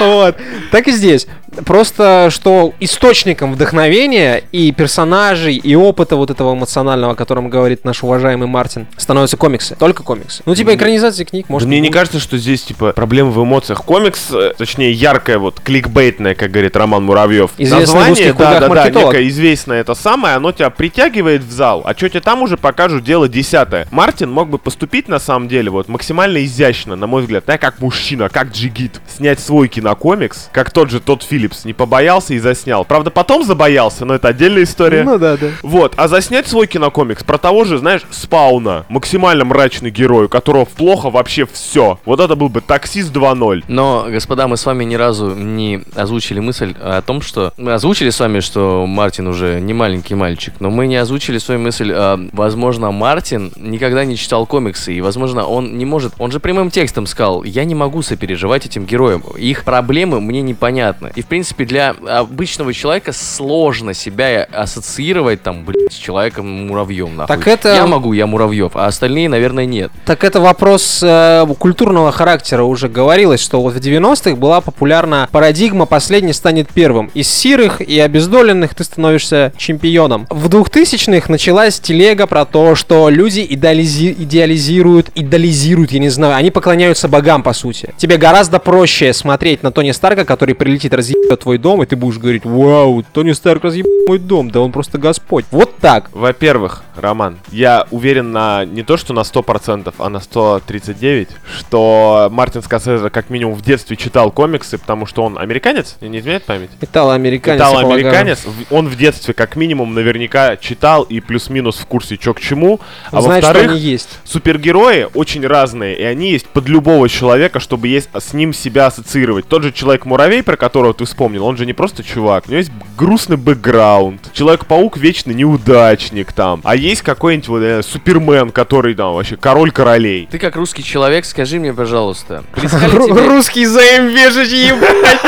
Вот. 0.00 0.36
Так 0.70 0.88
и 0.88 0.92
здесь. 0.92 1.26
Просто, 1.64 2.28
что 2.30 2.74
источником 2.78 3.52
вдохновения 3.54 4.42
и 4.52 4.70
персонажей, 4.72 5.56
и 5.56 5.74
опыта 5.74 6.16
вот 6.16 6.30
этого 6.30 6.54
эмоционального, 6.54 7.12
о 7.12 7.16
котором 7.16 7.48
говорит 7.48 7.84
наш 7.84 8.02
уважаемый 8.02 8.46
Мартин, 8.46 8.86
становятся 8.96 9.36
комиксы. 9.36 9.76
Только 9.76 10.02
комиксы. 10.02 10.42
Ну, 10.46 10.54
типа 10.54 10.74
экранизации 10.74 11.24
книг, 11.24 11.48
может 11.48 11.66
Мне 11.66 11.80
не 11.80 11.90
кажется, 11.90 12.20
что 12.20 12.36
здесь, 12.36 12.62
типа, 12.62 12.92
проблема 12.92 13.30
в 13.30 13.42
эмоциях. 13.42 13.84
Комикс, 13.84 14.28
э, 14.32 14.52
точнее, 14.58 14.92
яркая, 14.92 15.38
вот, 15.38 15.60
кликбейтная, 15.60 16.34
как 16.34 16.50
говорит 16.50 16.76
Роман 16.76 17.04
Муравьев. 17.04 17.52
Узких 17.58 18.36
кругах 18.36 18.60
да, 18.60 18.68
да, 18.68 18.90
да, 18.90 18.90
некое 18.90 19.28
известное 19.28 19.80
это 19.80 19.94
самое, 19.94 20.34
оно 20.34 20.52
тебя 20.52 20.70
притягивает 20.70 21.42
в 21.42 21.50
зал, 21.50 21.82
а 21.84 21.94
что 21.96 22.08
тебе 22.08 22.20
там 22.20 22.42
уже 22.42 22.56
покажут, 22.56 23.04
дело 23.04 23.28
десятое. 23.38 23.86
Мартин 23.90 24.30
мог 24.30 24.48
бы 24.48 24.58
поступить, 24.58 25.08
на 25.08 25.18
самом 25.18 25.48
деле, 25.48 25.70
вот, 25.70 25.88
максимально 25.88 26.44
изящно, 26.44 26.96
на 26.96 27.06
мой 27.06 27.22
взгляд, 27.22 27.44
да, 27.46 27.58
как 27.58 27.80
мужчина, 27.80 28.28
как 28.28 28.50
джигит, 28.50 29.00
снять 29.08 29.40
свой 29.40 29.68
кинокомикс, 29.68 30.50
как 30.52 30.70
тот 30.70 30.90
же 30.90 31.00
тот 31.00 31.22
Филлипс, 31.22 31.64
не 31.64 31.72
побоялся 31.72 32.34
и 32.34 32.38
заснял. 32.38 32.84
Правда, 32.84 33.10
потом 33.10 33.44
забоялся, 33.44 34.04
но 34.04 34.14
это 34.14 34.28
отдельная 34.28 34.64
история. 34.64 35.04
Ну 35.04 35.18
да, 35.18 35.36
да. 35.36 35.48
Вот, 35.62 35.94
а 35.96 36.08
заснять 36.08 36.48
свой 36.48 36.66
кинокомикс 36.66 37.22
про 37.22 37.38
того 37.38 37.64
же, 37.64 37.78
знаешь, 37.78 38.02
Спауна, 38.10 38.84
максимально 38.88 39.44
мрачный 39.44 39.90
герой, 39.90 40.26
у 40.26 40.28
которого 40.28 40.64
плохо 40.64 41.10
вообще 41.10 41.46
все. 41.46 42.00
Вот 42.04 42.20
это 42.20 42.34
был 42.34 42.48
бы 42.48 42.60
таксист 42.60 43.12
2.0. 43.12 43.64
Но, 43.68 44.06
господа, 44.08 44.48
мы 44.48 44.56
с 44.56 44.66
вами 44.66 44.84
ни 44.84 44.96
разу 44.96 45.34
не 45.34 45.82
озвучили 45.94 46.40
мысль 46.40 46.74
о 46.80 47.02
том, 47.02 47.22
что... 47.22 47.52
Мы 47.56 47.72
озвучили 47.72 48.10
с 48.10 48.18
вами, 48.18 48.40
что 48.40 48.84
Мартин 48.86 49.28
уже 49.28 49.60
не 49.60 49.74
маленький 49.74 50.14
мальчик, 50.14 50.54
но 50.60 50.70
мы 50.70 50.86
не 50.86 50.96
озвучили 50.96 51.38
свою 51.38 51.60
мысль, 51.60 51.92
а, 51.94 52.18
возможно, 52.32 52.90
Мартин 52.90 53.17
никогда 53.20 54.04
не 54.04 54.16
читал 54.16 54.46
комиксы, 54.46 54.94
и, 54.94 55.00
возможно, 55.00 55.46
он 55.46 55.78
не 55.78 55.84
может... 55.84 56.12
Он 56.18 56.30
же 56.30 56.40
прямым 56.40 56.70
текстом 56.70 57.06
сказал, 57.06 57.44
я 57.44 57.64
не 57.64 57.74
могу 57.74 58.02
сопереживать 58.02 58.66
этим 58.66 58.84
героям, 58.84 59.22
их 59.36 59.64
проблемы 59.64 60.20
мне 60.20 60.40
непонятны. 60.42 61.12
И, 61.14 61.22
в 61.22 61.26
принципе, 61.26 61.64
для 61.64 61.90
обычного 62.08 62.72
человека 62.72 63.12
сложно 63.12 63.94
себя 63.94 64.46
ассоциировать, 64.52 65.42
там, 65.42 65.64
блядь, 65.64 65.92
с 65.92 65.96
человеком-муравьем, 65.96 67.16
нахуй. 67.16 67.36
Так 67.36 67.46
это- 67.46 67.74
Я 67.74 67.86
могу, 67.86 68.12
я 68.12 68.26
муравьев, 68.26 68.72
а 68.76 68.86
остальные, 68.86 69.28
наверное, 69.28 69.66
нет. 69.66 69.90
Так 70.06 70.24
это 70.24 70.40
вопрос 70.40 71.00
э, 71.02 71.46
культурного 71.58 72.12
характера. 72.12 72.62
Уже 72.62 72.88
говорилось, 72.88 73.42
что 73.42 73.60
вот 73.60 73.74
в 73.74 73.78
90-х 73.78 74.36
была 74.36 74.60
популярна 74.60 75.28
парадигма 75.32 75.86
«последний 75.86 76.32
станет 76.32 76.68
первым». 76.72 77.10
Из 77.14 77.28
сирых 77.28 77.80
и 77.80 77.98
обездоленных 77.98 78.74
ты 78.74 78.84
становишься 78.84 79.52
чемпионом. 79.56 80.26
В 80.30 80.48
2000-х 80.48 81.30
началась 81.30 81.80
телега 81.80 82.26
про 82.26 82.44
то, 82.44 82.74
что 82.74 83.07
люди 83.08 83.40
идеализи- 83.40 84.14
идеализируют, 84.18 85.10
идеализируют, 85.14 85.92
я 85.92 85.98
не 85.98 86.08
знаю, 86.08 86.36
они 86.36 86.50
поклоняются 86.50 87.08
богам, 87.08 87.42
по 87.42 87.52
сути. 87.52 87.94
Тебе 87.96 88.16
гораздо 88.16 88.58
проще 88.58 89.12
смотреть 89.12 89.62
на 89.62 89.70
Тони 89.70 89.92
Старка, 89.92 90.24
который 90.24 90.54
прилетит, 90.54 90.94
разъебет 90.94 91.40
твой 91.40 91.58
дом, 91.58 91.82
и 91.82 91.86
ты 91.86 91.96
будешь 91.96 92.18
говорить, 92.18 92.44
вау, 92.44 93.04
Тони 93.12 93.32
Старк 93.32 93.64
разъебет 93.64 94.08
мой 94.08 94.18
дом, 94.18 94.50
да 94.50 94.60
он 94.60 94.72
просто 94.72 94.98
Господь. 94.98 95.44
Вот 95.50 95.76
так. 95.78 96.10
Во-первых, 96.12 96.82
Роман, 96.96 97.38
я 97.52 97.86
уверен 97.90 98.32
на 98.32 98.64
не 98.64 98.82
то, 98.82 98.96
что 98.96 99.12
на 99.12 99.20
100%, 99.20 99.94
а 99.98 100.08
на 100.08 100.20
139, 100.20 101.28
что 101.58 102.28
Мартин 102.30 102.62
Скорсезе 102.62 103.10
как 103.10 103.30
минимум 103.30 103.54
в 103.54 103.62
детстве 103.62 103.96
читал 103.96 104.30
комиксы, 104.30 104.78
потому 104.78 105.06
что 105.06 105.22
он 105.22 105.38
американец, 105.38 105.96
не 106.00 106.18
изменяет 106.18 106.44
память? 106.44 106.70
Итало-американец. 106.80 107.60
Итало-американец, 107.60 108.40
он 108.70 108.88
в 108.88 108.96
детстве 108.96 109.34
как 109.34 109.56
минимум 109.56 109.94
наверняка 109.94 110.56
читал 110.56 111.02
и 111.02 111.20
плюс-минус 111.20 111.76
в 111.76 111.86
курсе 111.86 112.16
чё 112.16 112.34
к 112.34 112.40
чему. 112.40 112.80
А 113.10 113.20
Знает, 113.22 113.44
что 113.44 113.52
во-вторых, 113.52 113.70
они 113.72 113.80
есть. 113.80 114.08
супергерои 114.24 115.08
очень 115.14 115.46
разные, 115.46 115.96
и 115.98 116.02
они 116.02 116.32
есть 116.32 116.46
под 116.46 116.68
любого 116.68 117.08
человека, 117.08 117.60
чтобы 117.60 117.88
есть 117.88 118.08
с 118.14 118.32
ним 118.32 118.52
себя 118.52 118.86
ассоциировать. 118.86 119.48
Тот 119.48 119.62
же 119.62 119.72
Человек-муравей, 119.72 120.42
про 120.42 120.56
которого 120.56 120.92
ты 120.92 121.04
вспомнил, 121.04 121.44
он 121.46 121.56
же 121.56 121.64
не 121.66 121.72
просто 121.72 122.02
чувак, 122.02 122.44
у 122.46 122.50
него 122.50 122.58
есть 122.58 122.72
грустный 122.96 123.36
бэкграунд. 123.36 124.32
Человек-паук 124.32 124.96
вечный 124.98 125.34
неудачник 125.34 126.32
там. 126.32 126.60
А 126.64 126.74
есть 126.76 127.02
какой-нибудь 127.02 127.48
вот, 127.48 127.62
э, 127.62 127.82
Супермен, 127.82 128.50
который 128.50 128.94
там 128.94 129.14
вообще 129.14 129.36
король 129.36 129.70
королей. 129.70 130.28
Ты 130.30 130.38
как 130.38 130.56
русский 130.56 130.82
человек, 130.82 131.24
скажи 131.24 131.58
мне, 131.58 131.72
пожалуйста, 131.72 132.44
Русский 132.54 133.66
заимбежич, 133.66 134.48
ебать. 134.48 135.20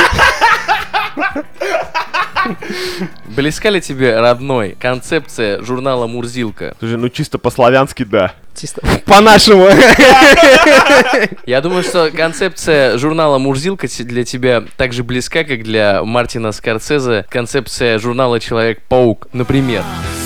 Близка 3.40 3.70
ли 3.70 3.80
тебе, 3.80 4.20
родной, 4.20 4.76
концепция 4.78 5.62
журнала 5.62 6.06
«Мурзилка»? 6.06 6.76
Слушай, 6.78 6.98
ну 6.98 7.08
чисто 7.08 7.38
по-славянски, 7.38 8.04
да. 8.04 8.34
Чисто 8.54 8.82
По-нашему. 9.06 9.66
Я 11.46 11.62
думаю, 11.62 11.82
что 11.82 12.10
концепция 12.10 12.98
журнала 12.98 13.38
«Мурзилка» 13.38 13.86
для 14.00 14.24
тебя 14.24 14.62
так 14.76 14.92
же 14.92 15.04
близка, 15.04 15.44
как 15.44 15.62
для 15.62 16.04
Мартина 16.04 16.52
Скорсезе 16.52 17.24
концепция 17.30 17.98
журнала 17.98 18.40
«Человек-паук», 18.40 19.28
например. 19.32 19.84
Точится 19.84 20.19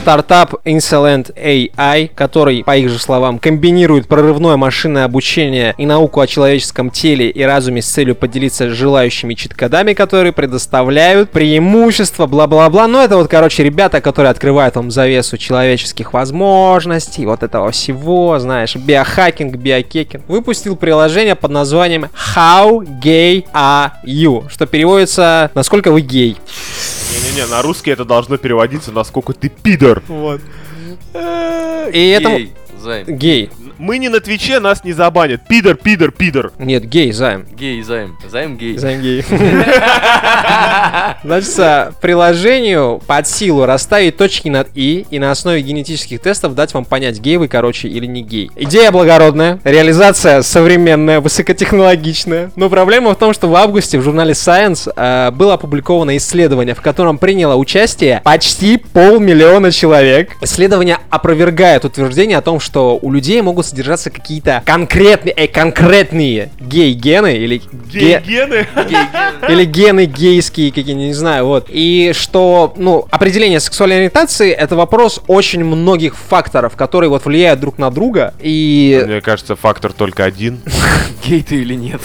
Стартап 0.00 0.54
Insolent 0.64 1.30
AI, 1.36 2.10
который, 2.14 2.64
по 2.64 2.74
их 2.74 2.88
же 2.88 2.98
словам, 2.98 3.38
комбинирует 3.38 4.08
прорывное 4.08 4.56
машинное 4.56 5.04
обучение 5.04 5.74
и 5.76 5.84
науку 5.84 6.20
о 6.20 6.26
человеческом 6.26 6.90
теле 6.90 7.28
и 7.28 7.42
разуме 7.42 7.82
с 7.82 7.86
целью 7.86 8.14
поделиться 8.14 8.70
с 8.70 8.72
желающими 8.72 9.34
чит-кодами, 9.34 9.92
которые 9.92 10.32
предоставляют 10.32 11.30
преимущества, 11.30 12.26
бла-бла-бла. 12.26 12.88
Но 12.88 13.04
это 13.04 13.18
вот, 13.18 13.28
короче, 13.28 13.62
ребята, 13.62 14.00
которые 14.00 14.30
открывают 14.30 14.74
вам 14.74 14.90
завесу 14.90 15.36
человеческих 15.36 16.14
возможностей, 16.14 17.26
вот 17.26 17.42
этого 17.42 17.70
всего, 17.70 18.38
знаешь, 18.38 18.76
биохакинг, 18.76 19.56
биокекинг. 19.56 20.26
Выпустил 20.28 20.76
приложение 20.76 21.34
под 21.34 21.50
названием 21.50 22.06
How 22.34 22.80
Gay 23.02 23.44
Are 23.52 23.90
You, 24.06 24.48
что 24.48 24.64
переводится 24.66 25.50
«Насколько 25.54 25.92
вы 25.92 26.00
гей?». 26.00 26.38
Не-не-не, 27.30 27.46
на 27.46 27.62
русский 27.62 27.90
это 27.90 28.04
должно 28.04 28.38
переводиться, 28.38 28.90
насколько 28.92 29.32
ты 29.32 29.48
пидор. 29.48 30.02
И 31.92 32.14
этому... 32.16 32.38
Ей, 32.38 32.52
Займ. 32.78 33.06
Гей. 33.06 33.50
Мы 33.80 33.96
не 33.96 34.10
на 34.10 34.20
Твиче, 34.20 34.60
нас 34.60 34.84
не 34.84 34.92
забанят. 34.92 35.40
Пидор, 35.48 35.74
пидор, 35.74 36.10
пидор. 36.10 36.52
Нет, 36.58 36.84
гей, 36.84 37.12
займ. 37.12 37.46
Гей, 37.50 37.82
займ. 37.82 38.18
Займ 38.28 38.58
гей. 38.58 38.76
Займ 38.76 39.00
гей. 39.00 39.24
Значит, 41.24 41.96
приложению 42.02 43.00
под 43.06 43.26
силу 43.26 43.64
расставить 43.64 44.18
точки 44.18 44.50
над 44.50 44.68
«и» 44.74 45.06
и 45.10 45.18
на 45.18 45.30
основе 45.30 45.62
генетических 45.62 46.20
тестов 46.20 46.54
дать 46.54 46.74
вам 46.74 46.84
понять, 46.84 47.20
гей 47.20 47.38
вы, 47.38 47.48
короче, 47.48 47.88
или 47.88 48.04
не 48.04 48.20
гей. 48.20 48.50
Идея 48.54 48.92
благородная, 48.92 49.58
реализация 49.64 50.42
современная, 50.42 51.22
высокотехнологичная. 51.22 52.50
Но 52.56 52.68
проблема 52.68 53.14
в 53.14 53.16
том, 53.16 53.32
что 53.32 53.48
в 53.48 53.56
августе 53.56 53.98
в 53.98 54.02
журнале 54.02 54.32
Science 54.32 54.92
э, 54.94 55.30
было 55.30 55.54
опубликовано 55.54 56.18
исследование, 56.18 56.74
в 56.74 56.82
котором 56.82 57.16
приняло 57.16 57.54
участие 57.54 58.20
почти 58.24 58.76
полмиллиона 58.76 59.72
человек. 59.72 60.36
Исследование 60.42 60.98
опровергает 61.08 61.86
утверждение 61.86 62.36
о 62.36 62.42
том, 62.42 62.60
что 62.60 62.98
у 63.00 63.10
людей 63.10 63.40
могут 63.40 63.69
содержаться 63.70 64.10
какие-то 64.10 64.62
конкретные, 64.66 65.32
э, 65.34 65.46
конкретные 65.46 66.50
гей-гены 66.60 67.36
или 67.36 67.62
ге- 67.90 68.20
Гей-гены. 68.24 68.66
или 69.48 69.64
гены 69.64 70.04
гейские 70.06 70.70
какие 70.72 70.94
не 70.94 71.14
знаю, 71.14 71.46
вот. 71.46 71.66
И 71.68 72.12
что, 72.14 72.74
ну, 72.76 73.06
определение 73.10 73.60
сексуальной 73.60 73.96
ориентации 73.98 74.50
это 74.50 74.76
вопрос 74.76 75.20
очень 75.26 75.64
многих 75.64 76.16
факторов, 76.16 76.76
которые 76.76 77.08
вот 77.10 77.24
влияют 77.24 77.60
друг 77.60 77.78
на 77.78 77.90
друга. 77.90 78.34
И 78.40 79.02
Мне 79.06 79.20
кажется, 79.20 79.56
фактор 79.56 79.92
только 79.92 80.24
один. 80.24 80.60
Гей 81.24 81.42
ты 81.42 81.56
или 81.56 81.74
нет? 81.74 82.00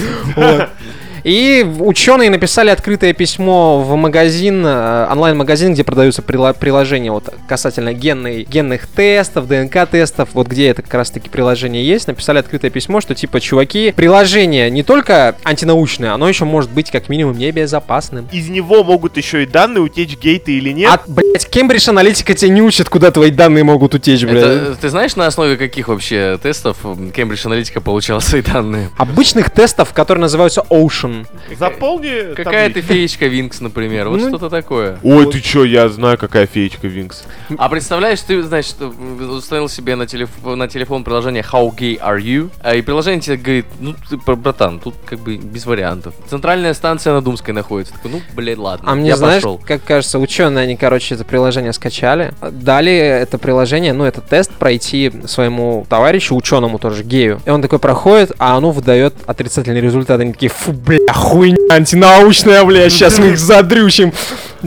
И 1.25 1.65
ученые 1.79 2.29
написали 2.29 2.69
открытое 2.69 3.13
письмо 3.13 3.81
в 3.81 3.95
магазин, 3.95 4.63
э, 4.63 5.07
онлайн-магазин, 5.11 5.73
где 5.73 5.83
продаются 5.83 6.21
приложения 6.21 7.11
вот 7.11 7.33
касательно 7.49 7.93
генной, 7.93 8.43
генных 8.43 8.85
тестов, 8.85 9.47
ДНК-тестов, 9.47 10.29
вот 10.33 10.45
где 10.45 10.67
это 10.67 10.83
как 10.83 10.93
раз-таки 10.93 11.27
приложение 11.27 11.83
есть, 11.83 12.05
написали 12.05 12.37
открытое 12.37 12.69
письмо, 12.69 13.01
что 13.01 13.15
типа, 13.15 13.41
чуваки, 13.41 13.91
приложение 13.91 14.69
не 14.69 14.83
только 14.83 15.35
антинаучное, 15.43 16.13
оно 16.13 16.29
еще 16.29 16.45
может 16.45 16.69
быть 16.69 16.91
как 16.91 17.09
минимум 17.09 17.39
небезопасным. 17.39 18.29
Из 18.31 18.47
него 18.49 18.83
могут 18.83 19.17
еще 19.17 19.41
и 19.41 19.47
данные 19.47 19.81
утечь, 19.81 20.15
гей 20.19 20.37
ты 20.37 20.51
или 20.51 20.69
нет. 20.69 20.91
А, 20.93 21.01
блять, 21.07 21.49
Кембридж 21.49 21.89
аналитика 21.89 22.35
тебя 22.35 22.51
не 22.51 22.61
учит, 22.61 22.87
куда 22.87 23.09
твои 23.09 23.31
данные 23.31 23.63
могут 23.63 23.95
утечь, 23.95 24.23
блядь. 24.23 24.43
Это, 24.43 24.75
ты 24.79 24.89
знаешь, 24.89 25.15
на 25.15 25.25
основе 25.25 25.57
каких 25.57 25.87
вообще 25.87 26.37
тестов 26.43 26.77
Кембридж 27.15 27.47
Аналитика 27.47 27.81
получала 27.81 28.19
свои 28.19 28.43
данные? 28.43 28.91
Обычных 28.97 29.49
тестов, 29.49 29.91
которые 29.91 30.21
называются 30.21 30.63
Ocean. 30.69 31.14
Заполни 31.57 32.33
Какая 32.35 32.67
ты 32.67 32.75
табличку. 32.81 32.93
феечка 32.93 33.25
Винкс, 33.27 33.61
например, 33.61 34.09
вот 34.09 34.19
Ну, 34.21 34.29
что-то 34.29 34.49
такое. 34.49 34.97
Ой, 35.03 35.31
ты 35.31 35.39
чё, 35.41 35.63
я 35.63 35.87
знаю, 35.89 36.17
какая 36.17 36.45
феечка 36.47 36.87
Винкс. 36.87 37.23
А 37.57 37.69
представляешь, 37.69 38.19
ты, 38.21 38.41
значит, 38.43 38.75
установил 38.81 39.69
себе 39.69 39.95
на, 39.95 40.07
телеф- 40.07 40.29
на 40.43 40.67
телефон 40.67 41.03
приложение 41.03 41.43
How 41.43 41.73
Gay 41.75 41.99
Are 41.99 42.19
You, 42.21 42.49
а 42.61 42.75
и 42.75 42.81
приложение 42.81 43.21
тебе 43.21 43.37
говорит, 43.37 43.65
ну, 43.79 43.95
ты, 44.09 44.17
бра- 44.17 44.35
братан, 44.35 44.79
тут 44.79 44.95
как 45.05 45.19
бы 45.19 45.37
без 45.37 45.65
вариантов. 45.65 46.13
Центральная 46.29 46.73
станция 46.73 47.13
на 47.13 47.21
Думской 47.21 47.53
находится. 47.53 47.93
Такой, 47.93 48.11
ну, 48.11 48.21
блядь, 48.35 48.57
ладно, 48.57 48.91
А 48.91 48.95
мне, 48.95 49.09
я 49.09 49.15
знаешь, 49.15 49.41
пошел. 49.43 49.61
как 49.65 49.83
кажется, 49.83 50.19
ученые, 50.19 50.63
они, 50.63 50.75
короче, 50.75 51.15
это 51.15 51.23
приложение 51.23 51.73
скачали, 51.73 52.33
дали 52.51 52.93
это 52.95 53.37
приложение, 53.37 53.93
ну, 53.93 54.03
этот 54.05 54.25
тест 54.27 54.51
пройти 54.51 55.11
своему 55.27 55.85
товарищу, 55.89 56.35
ученому 56.35 56.79
тоже, 56.79 57.03
гею. 57.03 57.41
И 57.45 57.49
он 57.49 57.61
такой 57.61 57.79
проходит, 57.79 58.31
а 58.39 58.57
оно 58.57 58.71
выдает 58.71 59.13
отрицательный 59.25 59.81
результат. 59.81 60.19
Они 60.19 60.33
такие, 60.33 60.49
фу, 60.49 60.71
бля, 60.71 60.97
хуйня 61.13 61.57
антинаучная, 61.69 62.63
бля, 62.63 62.89
сейчас 62.89 63.19
мы 63.19 63.27
их 63.27 63.39
задрючим 63.39 64.13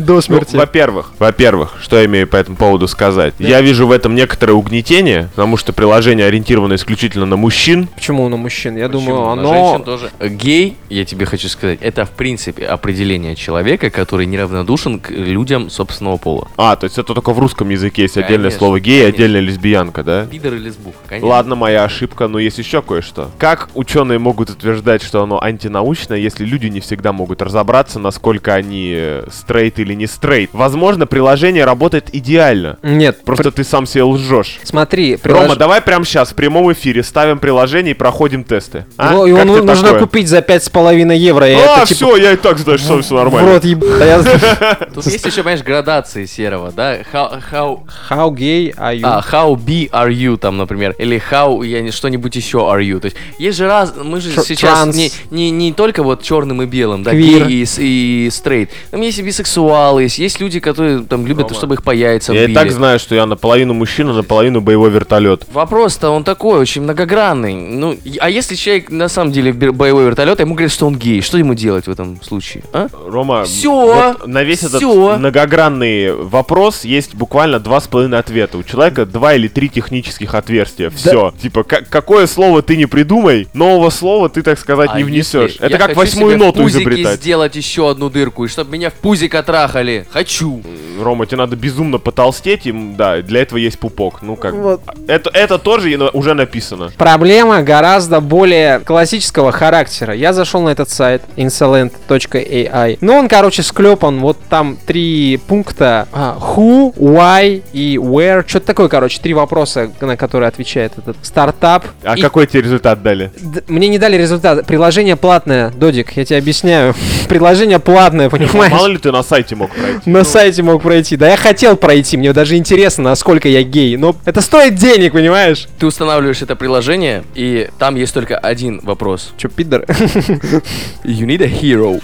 до 0.04 0.14
Ну, 0.14 0.20
смерти. 0.20 0.56
во-первых, 0.56 1.12
во-первых, 1.18 1.74
что 1.80 1.98
я 1.98 2.04
имею 2.06 2.26
по 2.26 2.36
этому 2.36 2.56
поводу 2.56 2.88
сказать? 2.88 3.34
Я 3.38 3.60
вижу 3.60 3.86
в 3.86 3.92
этом 3.92 4.14
некоторое 4.14 4.52
угнетение, 4.54 5.28
потому 5.34 5.56
что 5.56 5.72
приложение 5.72 6.26
ориентировано 6.26 6.74
исключительно 6.74 7.26
на 7.26 7.36
мужчин. 7.36 7.88
Почему 7.94 8.28
на 8.28 8.36
мужчин? 8.36 8.76
Я 8.76 8.88
Почему? 8.88 9.06
думаю, 9.06 9.26
На 9.26 9.32
оно... 9.32 9.54
женщин 9.54 9.84
тоже. 9.84 10.10
Гей, 10.20 10.76
я 10.88 11.04
тебе 11.04 11.26
хочу 11.26 11.48
сказать, 11.48 11.78
это 11.82 12.04
в 12.04 12.10
принципе 12.10 12.66
определение 12.66 13.36
человека, 13.36 13.90
который 13.90 14.26
неравнодушен 14.26 15.00
к 15.00 15.10
людям 15.10 15.70
собственного 15.70 16.16
пола. 16.16 16.48
А, 16.56 16.76
то 16.76 16.84
есть 16.84 16.98
это 16.98 17.14
только 17.14 17.32
в 17.32 17.38
русском 17.38 17.68
языке 17.68 18.02
есть 18.02 18.16
отдельное 18.16 18.38
Конечно, 18.50 18.58
слово 18.58 18.80
гей 18.80 18.98
и 18.98 19.02
конечно. 19.02 19.14
отдельная 19.24 19.40
лесбиянка, 19.40 20.02
да? 20.02 20.26
Пидор 20.26 20.54
или 20.54 20.70
сбух, 20.70 20.94
конечно. 21.08 21.28
Ладно, 21.28 21.54
моя 21.54 21.84
ошибка, 21.84 22.28
но 22.28 22.38
есть 22.38 22.58
еще 22.58 22.82
кое-что. 22.82 23.30
Как 23.38 23.68
ученые 23.74 24.18
могут 24.18 24.50
утверждать, 24.50 25.02
что 25.02 25.22
оно 25.22 25.42
антинаучное, 25.42 26.18
если 26.18 26.44
люди 26.44 26.66
не 26.66 26.80
всегда 26.80 27.12
могут 27.12 27.42
разобраться, 27.42 27.98
насколько 27.98 28.54
они 28.54 28.92
э, 28.94 29.26
стрейт 29.30 29.78
или 29.78 29.87
не 29.94 30.06
стрейт? 30.06 30.50
Возможно, 30.52 31.06
приложение 31.06 31.64
работает 31.64 32.08
идеально. 32.12 32.78
Нет, 32.82 33.24
Просто 33.24 33.50
ты 33.50 33.64
сам 33.64 33.86
себе 33.86 34.02
лжешь. 34.04 34.58
смотри, 34.64 35.18
Рома, 35.22 35.46
прилож- 35.46 35.56
давай 35.56 35.80
прямо 35.82 36.04
сейчас 36.04 36.30
в 36.30 36.34
прямом 36.34 36.72
эфире 36.72 37.02
ставим 37.02 37.38
приложение 37.38 37.92
и 37.92 37.94
проходим 37.94 38.44
тесты. 38.44 38.86
А? 38.96 39.12
Его, 39.12 39.26
его 39.26 39.38
Как 39.38 39.46
ну- 39.46 39.64
нужно 39.64 39.84
такое? 39.88 40.00
купить 40.00 40.28
за 40.28 40.42
пять 40.42 40.64
с 40.64 40.68
половиной 40.68 41.18
евро. 41.18 41.48
и 41.48 41.54
А, 41.54 41.58
это, 41.58 41.86
типа, 41.86 41.94
все, 41.94 42.16
я 42.16 42.32
и 42.32 42.36
так 42.36 42.58
знаю, 42.58 42.78
что 42.78 43.00
все 43.02 43.14
нормально. 43.14 43.52
рот 43.54 43.64
еб... 43.64 43.84
Я- 44.00 44.22
Тут 44.94 45.06
есть 45.06 45.24
еще, 45.24 45.42
понимаешь, 45.42 45.62
градации 45.62 46.24
серого, 46.26 46.70
да? 46.72 46.96
How, 47.12 47.40
how, 47.52 47.80
How 48.10 48.30
gay 48.30 48.74
are 48.76 48.94
you? 48.96 49.00
а, 49.04 49.22
how 49.30 49.56
B 49.56 49.88
are 49.92 50.10
you, 50.12 50.36
там, 50.36 50.56
например, 50.56 50.94
или 50.98 51.20
how, 51.30 51.64
я 51.66 51.80
не 51.80 51.90
что-нибудь 51.90 52.34
еще 52.36 52.58
are 52.58 52.80
you. 52.82 53.00
То 53.00 53.06
есть 53.06 53.16
есть 53.38 53.58
же 53.58 53.66
раз, 53.66 53.94
мы 54.02 54.20
же 54.20 54.30
Тр- 54.30 54.44
сейчас 54.46 54.94
не, 54.94 55.10
не, 55.30 55.50
не 55.50 55.72
только 55.72 56.02
вот 56.02 56.22
черным 56.22 56.62
и 56.62 56.66
белым, 56.66 57.02
да, 57.02 57.12
гей 57.14 57.64
и, 57.64 57.66
и 57.78 58.30
стрейт. 58.30 58.70
Там 58.90 59.00
есть 59.00 59.18
и 59.18 59.22
бисексуалы, 59.68 60.02
есть, 60.02 60.18
есть 60.18 60.40
люди, 60.40 60.60
которые 60.60 61.00
там 61.00 61.26
любят, 61.26 61.54
чтобы 61.54 61.74
их 61.74 61.82
по 61.82 61.90
яйцам 61.90 62.34
Я 62.34 62.44
и 62.44 62.46
били. 62.46 62.54
так 62.54 62.70
знаю, 62.72 62.98
что 62.98 63.14
я 63.14 63.26
наполовину 63.26 63.74
мужчина, 63.74 64.12
наполовину 64.12 64.60
боевой 64.60 64.90
вертолет. 64.90 65.44
Вопрос-то 65.52 66.10
он 66.10 66.24
такой, 66.24 66.58
очень 66.58 66.82
многогранный. 66.82 67.54
Ну, 67.54 67.92
и- 67.92 68.18
а 68.18 68.28
если 68.30 68.54
человек 68.54 68.90
на 68.90 69.08
самом 69.08 69.32
деле 69.32 69.52
боевой 69.52 70.04
вертолет, 70.06 70.40
а 70.40 70.42
ему 70.42 70.54
говорят, 70.54 70.72
что 70.72 70.86
он 70.86 70.96
гей, 70.96 71.20
что 71.20 71.38
ему 71.38 71.54
делать 71.54 71.86
в 71.86 71.90
этом 71.90 72.20
случае? 72.22 72.62
А? 72.72 72.88
Рома, 73.06 73.44
Всё, 73.44 73.72
вот 74.16 74.26
на 74.26 74.42
весь 74.42 74.62
этот 74.62 74.76
всё. 74.76 75.16
многогранный 75.18 76.12
вопрос 76.14 76.84
есть 76.84 77.14
буквально 77.14 77.60
два 77.60 77.80
с 77.80 77.86
половиной 77.88 78.18
ответа. 78.18 78.58
У 78.58 78.62
человека 78.62 79.06
два 79.06 79.34
или 79.34 79.48
три 79.48 79.68
технических 79.68 80.34
отверстия. 80.34 80.90
Все. 80.90 81.32
Типа, 81.40 81.62
ка- 81.64 81.82
какое 81.88 82.26
слово 82.26 82.62
ты 82.62 82.76
не 82.76 82.86
придумай, 82.86 83.48
нового 83.54 83.90
слова 83.90 84.28
ты, 84.28 84.42
так 84.42 84.58
сказать, 84.58 84.90
А 84.92 84.96
не 84.98 85.04
внесешь. 85.04 85.56
Это 85.60 85.78
как 85.78 85.96
восьмую 85.96 86.38
ноту 86.38 86.66
изобретать. 86.68 87.20
сделать 87.20 87.56
еще 87.56 87.90
одну 87.90 88.10
дырку, 88.10 88.44
и 88.44 88.48
чтобы 88.48 88.72
меня 88.72 88.90
в 88.90 88.94
пузик 88.94 89.34
отрахали. 89.64 90.06
Хочу. 90.12 90.62
Рома, 91.00 91.26
тебе 91.26 91.38
надо 91.38 91.54
безумно 91.56 91.98
потолстеть, 91.98 92.66
и, 92.66 92.70
м, 92.70 92.96
да, 92.96 93.22
для 93.22 93.42
этого 93.42 93.58
есть 93.58 93.78
пупок. 93.78 94.20
Ну 94.22 94.34
как, 94.36 94.54
Вот. 94.54 94.80
это, 95.06 95.30
это 95.32 95.58
тоже 95.58 95.96
уже 96.12 96.34
написано. 96.34 96.90
Проблема 96.96 97.62
гораздо 97.62 98.20
более 98.20 98.80
классического 98.80 99.52
характера. 99.52 100.12
Я 100.14 100.32
зашел 100.32 100.60
на 100.62 100.70
этот 100.70 100.90
сайт 100.90 101.22
insolent.ai. 101.36 102.98
Ну, 103.00 103.14
он, 103.14 103.28
короче, 103.28 103.62
склепан. 103.62 104.20
Вот 104.20 104.38
там 104.48 104.76
три 104.86 105.36
пункта. 105.46 106.08
А, 106.12 106.36
who, 106.38 106.94
why 106.96 107.62
и 107.72 107.96
where. 107.96 108.44
Что-то 108.46 108.66
такое, 108.66 108.88
короче, 108.88 109.20
три 109.20 109.34
вопроса, 109.34 109.90
на 110.00 110.16
которые 110.16 110.48
отвечает 110.48 110.92
этот 110.98 111.16
стартап. 111.22 111.86
А 112.02 112.16
И 112.16 112.20
какой 112.20 112.46
тебе 112.46 112.62
результат 112.62 113.02
дали? 113.02 113.30
д- 113.40 113.62
Мне 113.68 113.88
не 113.88 113.98
дали 113.98 114.16
результат. 114.16 114.66
Приложение 114.66 115.16
платное, 115.16 115.70
Додик, 115.70 116.12
я 116.16 116.24
тебе 116.24 116.38
объясняю. 116.38 116.94
Приложение 117.28 117.78
платное, 117.78 118.28
понимаешь? 118.30 118.72
Мало 118.72 118.86
ли 118.88 118.98
ты 118.98 119.12
на 119.12 119.22
сайте 119.22 119.47
мог 119.54 119.70
пройти. 119.74 120.10
На 120.10 120.24
сайте 120.24 120.62
мог 120.62 120.82
пройти. 120.82 121.16
Да 121.16 121.28
я 121.28 121.36
хотел 121.36 121.76
пройти, 121.76 122.16
мне 122.16 122.32
даже 122.32 122.56
интересно, 122.56 123.04
насколько 123.04 123.48
я 123.48 123.62
гей. 123.62 123.96
Но 123.96 124.16
это 124.24 124.40
стоит 124.40 124.74
денег, 124.74 125.12
понимаешь? 125.12 125.68
Ты 125.78 125.86
устанавливаешь 125.86 126.42
это 126.42 126.56
приложение, 126.56 127.24
и 127.34 127.68
там 127.78 127.96
есть 127.96 128.14
только 128.14 128.36
один 128.38 128.80
вопрос. 128.82 129.32
Че, 129.36 129.48
пидор? 129.48 129.82
You 131.04 131.26
need 131.26 131.42
a 131.42 131.48
hero. 131.48 132.00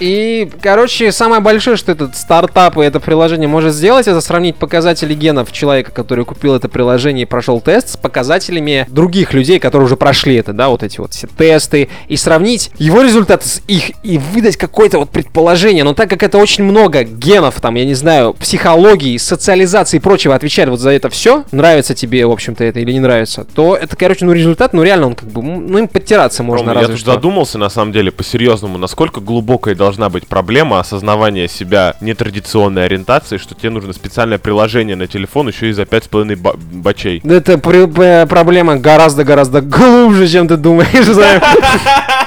И, 0.00 0.50
короче, 0.60 1.12
самое 1.12 1.40
большое, 1.40 1.76
что 1.76 1.92
этот 1.92 2.16
стартап 2.16 2.78
и 2.78 2.82
это 2.82 3.00
приложение 3.00 3.48
может 3.48 3.74
сделать, 3.74 4.08
это 4.08 4.20
сравнить 4.20 4.56
показатели 4.56 5.14
генов 5.14 5.52
человека, 5.52 5.90
который 5.92 6.24
купил 6.24 6.54
это 6.54 6.68
приложение 6.68 7.22
и 7.22 7.26
прошел 7.26 7.60
тест, 7.60 7.90
с 7.90 7.96
показателями 7.96 8.86
других 8.88 9.32
людей, 9.32 9.58
которые 9.58 9.86
уже 9.86 9.96
прошли 9.96 10.36
это, 10.36 10.52
да, 10.52 10.68
вот 10.68 10.82
эти 10.82 10.98
вот 11.00 11.12
все 11.12 11.26
тесты, 11.26 11.88
и 12.08 12.16
сравнить 12.16 12.70
его 12.78 13.02
результаты 13.02 13.48
с 13.48 13.62
их, 13.68 13.92
и 14.02 14.18
выдать 14.18 14.56
какое-то 14.56 14.98
вот 14.98 15.10
предположение. 15.10 15.84
Но 15.84 15.94
так 15.94 16.10
как 16.10 16.22
это 16.22 16.38
очень 16.38 16.64
много 16.64 17.04
генов, 17.04 17.60
там, 17.60 17.74
я 17.76 17.84
не 17.84 17.94
знаю, 17.94 18.34
психологии, 18.34 19.16
социализации 19.18 19.98
и 19.98 20.00
прочего 20.00 20.34
отвечает 20.34 20.68
вот 20.68 20.80
за 20.80 20.90
это 20.90 21.08
все, 21.10 21.44
нравится 21.52 21.94
тебе, 21.94 22.26
в 22.26 22.30
общем-то, 22.30 22.64
это 22.64 22.80
или 22.80 22.92
не 22.92 23.00
нравится, 23.00 23.46
то 23.54 23.76
это, 23.76 23.96
короче, 23.96 24.24
ну, 24.24 24.32
результат, 24.32 24.72
ну, 24.72 24.82
реально 24.82 25.08
он 25.08 25.14
как 25.14 25.28
бы, 25.30 25.42
ну, 25.42 25.78
им 25.78 25.88
подтираться 25.88 26.42
можно 26.42 26.74
Рома, 26.74 26.80
я 26.80 26.88
тут 26.88 26.98
что. 26.98 27.12
задумался, 27.12 27.58
на 27.58 27.68
самом 27.68 27.92
деле, 27.92 28.10
по-серьезному, 28.10 28.78
насколько 28.78 29.20
глубокой 29.20 29.74
должна 29.74 29.91
быть 30.08 30.26
проблема 30.26 30.80
осознавания 30.80 31.48
себя 31.48 31.94
нетрадиционной 32.00 32.84
ориентации, 32.86 33.38
что 33.38 33.54
тебе 33.54 33.70
нужно 33.70 33.92
специальное 33.92 34.38
приложение 34.38 34.96
на 34.96 35.06
телефон 35.06 35.48
еще 35.48 35.68
и 35.70 35.72
за 35.72 35.82
5,5 35.82 36.36
ба- 36.36 36.54
бачей. 36.56 37.20
Да 37.24 37.34
Это 37.36 37.58
при- 37.58 38.26
проблема 38.26 38.76
гораздо-гораздо 38.76 39.60
глубже, 39.60 40.28
чем 40.28 40.48
ты 40.48 40.56
думаешь. 40.56 40.88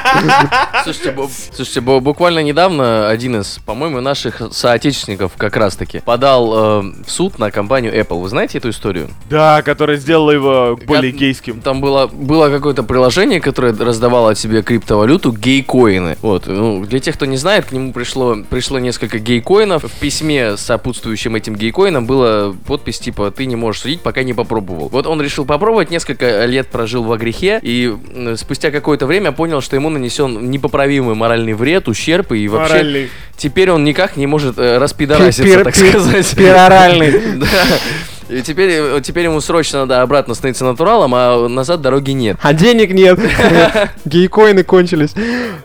Слушайте, 0.84 1.15
слушайте, 1.54 1.80
бу- 1.80 1.99
буквально 1.99 2.39
недавно 2.39 3.10
один 3.10 3.41
из, 3.41 3.60
по-моему, 3.65 4.01
наших 4.01 4.41
соотечественников 4.51 5.34
как 5.38 5.56
раз-таки 5.58 5.99
подал 5.99 6.54
э, 6.54 6.82
в 7.06 7.10
суд 7.12 7.39
на 7.39 7.51
компанию 7.51 7.93
Apple. 7.93 8.21
Вы 8.21 8.30
знаете 8.30 8.58
эту 8.58 8.69
историю? 8.69 9.10
Да, 9.30 9.62
которая 9.62 9.97
сделала 9.97 10.32
его 10.32 10.80
более 10.86 11.12
Как- 11.12 11.19
гейским. 11.21 11.62
Там 11.62 11.82
было, 11.82 12.08
было 12.08 12.49
какое-то 12.49 12.84
приложение, 12.84 13.39
которое 13.41 13.73
раздавало 13.73 14.32
от 14.32 14.38
себе 14.38 14.62
криптовалюту 14.62 15.32
гейкоины. 15.32 16.17
Вот, 16.21 16.47
ну, 16.47 16.86
для 16.86 16.99
тех, 16.99 17.15
кто 17.15 17.25
не 17.25 17.38
знает, 17.38 17.65
к 17.65 17.71
нему 17.71 17.93
пришло, 17.93 18.38
пришло 18.49 18.80
несколько 18.80 19.19
гейкоинов. 19.19 19.84
В 19.84 19.99
письме, 19.99 20.58
сопутствующем 20.58 21.36
этим 21.36 21.56
гейкоинам, 21.56 22.06
была 22.06 22.54
подпись 22.67 22.99
типа 22.99 23.32
«Ты 23.32 23.45
не 23.45 23.56
можешь 23.56 23.82
судить, 23.82 24.01
пока 24.01 24.23
не 24.23 24.34
попробовал». 24.34 24.89
Вот 24.89 25.08
он 25.08 25.21
решил 25.21 25.45
попробовать, 25.45 25.89
несколько 25.89 26.45
лет 26.45 26.67
прожил 26.67 27.04
во 27.04 27.17
грехе, 27.17 27.60
и 27.62 27.95
спустя 28.36 28.71
какое-то 28.71 29.06
время 29.06 29.32
понял, 29.32 29.62
что 29.62 29.75
ему 29.75 29.89
нанесен 30.06 30.52
непоправимый 30.52 31.15
моральный 31.15 31.54
вред, 31.54 31.88
ущерб, 31.88 32.32
и 32.32 32.48
вообще 32.48 32.74
Моральный. 32.76 33.10
теперь 33.36 33.72
он 33.72 33.84
никак 33.84 34.18
не 34.18 34.28
может 34.28 34.58
э, 34.58 34.78
распидораситься, 34.78 35.63
так 35.63 35.76
сказать. 35.76 36.36
Пероральный. 36.36 37.15
Да. 37.36 37.48
И 38.29 38.41
теперь, 38.41 38.69
э, 38.71 39.01
теперь 39.03 39.25
ему 39.25 39.39
срочно 39.41 39.81
надо 39.81 40.01
обратно 40.01 40.33
становиться 40.33 40.65
натуралом, 40.65 41.13
а 41.15 41.47
назад 41.47 41.81
дороги 41.81 42.11
нет. 42.11 42.38
А 42.41 42.53
денег 42.53 42.91
нет. 42.93 43.19
Гейкоины 44.05 44.63
кончились. 44.63 45.11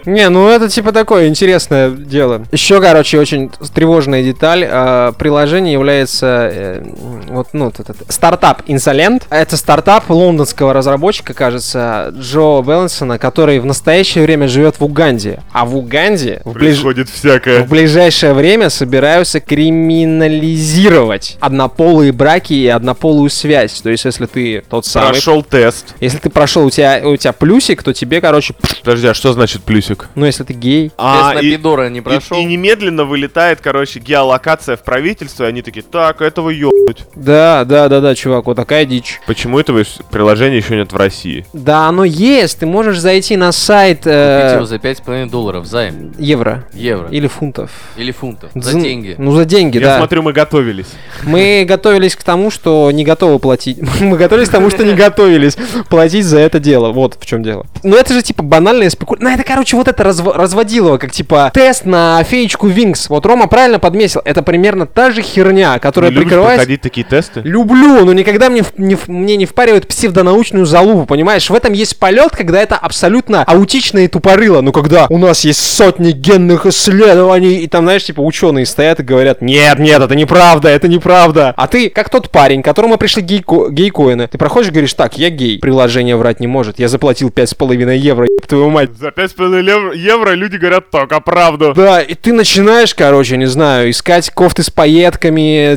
Не, 0.05 0.29
ну 0.29 0.49
это 0.49 0.69
типа 0.69 0.93
такое 0.93 1.29
интересное 1.29 1.91
дело. 1.91 2.45
Еще, 2.53 2.81
короче, 2.81 3.19
очень 3.19 3.51
тревожная 3.75 4.23
деталь. 4.23 4.67
а, 4.69 5.13
Приложение 5.13 5.73
является 5.73 6.51
э, 6.53 6.83
вот, 7.29 7.49
ну, 7.53 7.69
этот 7.69 7.97
стартап 8.09 8.63
Insolent. 8.67 9.23
Это 9.31 9.57
стартап 9.57 10.09
лондонского 10.11 10.73
разработчика, 10.73 11.35
кажется, 11.35 12.13
Джо 12.17 12.63
Беллинсона, 12.63 13.19
который 13.19 13.59
в 13.61 13.67
настоящее 13.67 14.25
время 14.25 14.49
живет 14.49 14.81
в 14.81 14.85
Уганде. 14.85 15.41
А 15.53 15.65
в 15.65 15.77
Уганде 15.77 16.43
в, 16.45 16.53
ближ- 16.57 17.05
всякое. 17.11 17.63
в 17.65 17.69
ближайшее 17.69 18.35
время 18.35 18.71
собираются 18.71 19.41
криминализировать 19.41 21.37
однополые 21.41 22.13
браки 22.13 22.50
и 22.51 22.67
однополую 22.69 23.31
связь. 23.31 23.81
То 23.81 23.91
есть, 23.91 24.05
если 24.05 24.27
ты 24.27 24.63
тот 24.69 24.87
самый 24.87 25.11
Прошел 25.13 25.43
тест. 25.43 25.95
если 26.01 26.19
ты 26.19 26.31
прошел, 26.31 26.67
у 26.67 26.71
тебя, 26.71 27.01
у 27.05 27.17
тебя 27.17 27.33
плюсик, 27.33 27.83
то 27.83 27.93
тебе, 27.93 28.21
короче, 28.21 28.55
Подожди, 28.85 29.07
а 29.09 29.15
что 29.15 29.33
значит 29.33 29.63
плюсик? 29.63 30.09
ну 30.15 30.27
если 30.27 30.45
ты 30.45 30.53
гей. 30.55 30.85
Тест 30.89 30.95
А, 30.99 31.35
на 31.35 31.39
и- 31.41 31.51
пидора 31.53 31.89
не 31.89 32.01
прошел. 32.01 32.37
И, 32.39 32.41
и 32.41 32.45
немедленно 32.45 33.05
вылетает, 33.05 33.61
короче, 33.61 34.01
геолокация 34.01 34.77
в 34.77 34.83
правительство, 34.83 35.45
и 35.45 35.49
они 35.49 35.63
такие, 35.63 35.83
так, 35.83 36.21
этого 36.23 36.51
ёбнуть. 36.51 37.05
Да, 37.15 37.65
да, 37.65 37.89
да, 37.89 38.01
да, 38.01 38.15
чувак, 38.15 38.47
вот 38.47 38.55
такая 38.57 38.85
дичь. 38.85 39.21
Почему 39.27 39.59
этого 39.59 39.83
приложения 40.11 40.57
еще 40.57 40.77
нет 40.77 40.93
в 40.93 40.97
России? 40.97 41.45
Да, 41.53 41.87
оно 41.89 42.05
есть, 42.05 42.59
ты 42.61 42.67
можешь 42.67 42.99
зайти 42.99 43.37
на 43.37 43.53
сайт 43.53 44.03
э, 44.07 44.41
Купить 44.41 44.57
его 44.57 44.67
за 44.67 44.77
5,5 44.77 45.31
долларов 45.31 45.67
займ. 45.67 46.15
евро 46.19 46.65
Евро. 46.73 47.09
или 47.11 47.27
фунтов. 47.27 47.71
Или 47.97 48.13
фунтов. 48.13 48.51
За 48.55 48.73
Дзн- 48.73 48.83
деньги. 48.83 49.15
Ну, 49.19 49.33
за 49.33 49.45
деньги, 49.45 49.79
Я 49.79 49.85
да. 49.87 49.99
смотрю, 49.99 50.23
мы 50.23 50.33
готовились. 50.33 50.87
Мы 51.25 51.65
готовились 51.69 52.17
к 52.17 52.23
тому, 52.23 52.40
что 52.49 52.91
не 52.91 53.05
готовы 53.05 53.39
платить. 53.39 53.79
Мы 54.01 54.17
готовились 54.17 54.49
к 54.49 54.53
тому, 54.53 54.71
что 54.71 54.85
не 54.85 54.95
готовились 54.95 55.59
платить 55.91 56.25
за 56.25 56.39
это 56.39 56.59
дело. 56.59 56.93
Вот 56.93 57.19
в 57.21 57.27
чем 57.27 57.43
дело. 57.43 57.67
Ну 57.83 57.97
это 57.97 58.15
же 58.15 58.23
типа 58.23 58.43
банальная 58.43 58.89
спекуляция. 58.89 59.29
Ну 59.29 59.35
это, 59.35 59.45
короче, 59.45 59.77
вот 59.77 59.89
это 59.89 60.03
разв- 60.03 60.33
разводилово, 60.33 60.97
как 60.97 61.13
типа 61.13 61.51
тест 61.53 61.85
на 61.85 62.23
феечку 62.25 62.69
Винкс. 62.69 63.11
Вот 63.11 63.27
Рома 63.27 63.49
правильно 63.49 63.79
подметил. 63.79 64.23
Это 64.25 64.43
примерно 64.43 64.87
та 64.87 65.11
же 65.11 65.21
херня, 65.21 65.79
которая 65.79 66.11
прикрывается... 66.11 66.57
проходить 66.57 66.81
такие 66.81 67.05
тесты? 67.05 67.41
Люблю, 67.41 68.05
но 68.05 68.13
никогда 68.13 68.49
мне, 68.49 68.63
не 68.79 68.97
мне 69.07 69.37
не 69.37 69.47
впаривают 69.47 69.89
псевдонаучную 69.89 70.67
залупу, 70.67 71.07
понимаешь? 71.07 71.51
В 71.51 71.55
этом 71.55 71.73
есть 71.73 71.99
полет, 71.99 72.31
когда 72.31 72.61
это 72.61 72.77
абсолютно 72.77 73.43
аутичное 73.45 74.05
и 74.05 74.09
тупорыло. 74.09 74.61
Ну, 74.61 74.73
когда 74.73 75.07
у 75.09 75.19
нас 75.19 75.45
есть 75.45 75.61
сотни 75.61 76.13
генных 76.13 76.67
исследований, 76.67 77.59
и 77.59 77.67
там, 77.67 77.85
знаешь, 77.85 78.05
типа 78.05 78.21
ученые 78.21 78.67
стоят 78.67 79.01
и 79.01 79.03
говорят, 79.03 79.43
нет, 79.43 79.79
нет, 79.79 80.01
это 80.01 80.15
неправда, 80.15 80.69
это 80.69 80.89
неправда. 80.89 81.53
А 81.57 81.67
ты, 81.67 81.91
как 81.91 82.09
тот 82.11 82.30
парень, 82.31 82.63
которому 82.63 82.97
пришли 82.97 83.23
гейко- 83.23 83.71
гейкоины, 83.71 84.27
ты 84.29 84.39
проходишь 84.39 84.69
и 84.69 84.73
говоришь, 84.73 84.95
так, 84.95 85.19
я 85.19 85.31
гей, 85.31 85.59
приложение 85.59 86.17
врать 86.17 86.41
не 86.41 86.47
может, 86.47 86.79
я 86.79 86.89
заплатил 86.89 87.31
5,5 87.31 87.97
евро, 87.97 88.27
еб 88.27 88.47
твою 88.47 88.71
мать. 88.71 88.91
За 88.99 89.11
5,5 89.11 89.61
лев- 89.61 89.95
евро 89.95 90.33
люди 90.33 90.57
говорят 90.57 90.91
только 90.91 91.21
правду. 91.21 91.73
Да, 91.75 92.01
и 92.01 92.15
ты 92.15 92.33
начинаешь, 92.33 92.95
короче, 92.95 93.37
не 93.37 93.47
знаю, 93.47 93.91
искать 93.91 94.31
кофты 94.31 94.63
с 94.63 94.71
пайетками, 94.71 95.75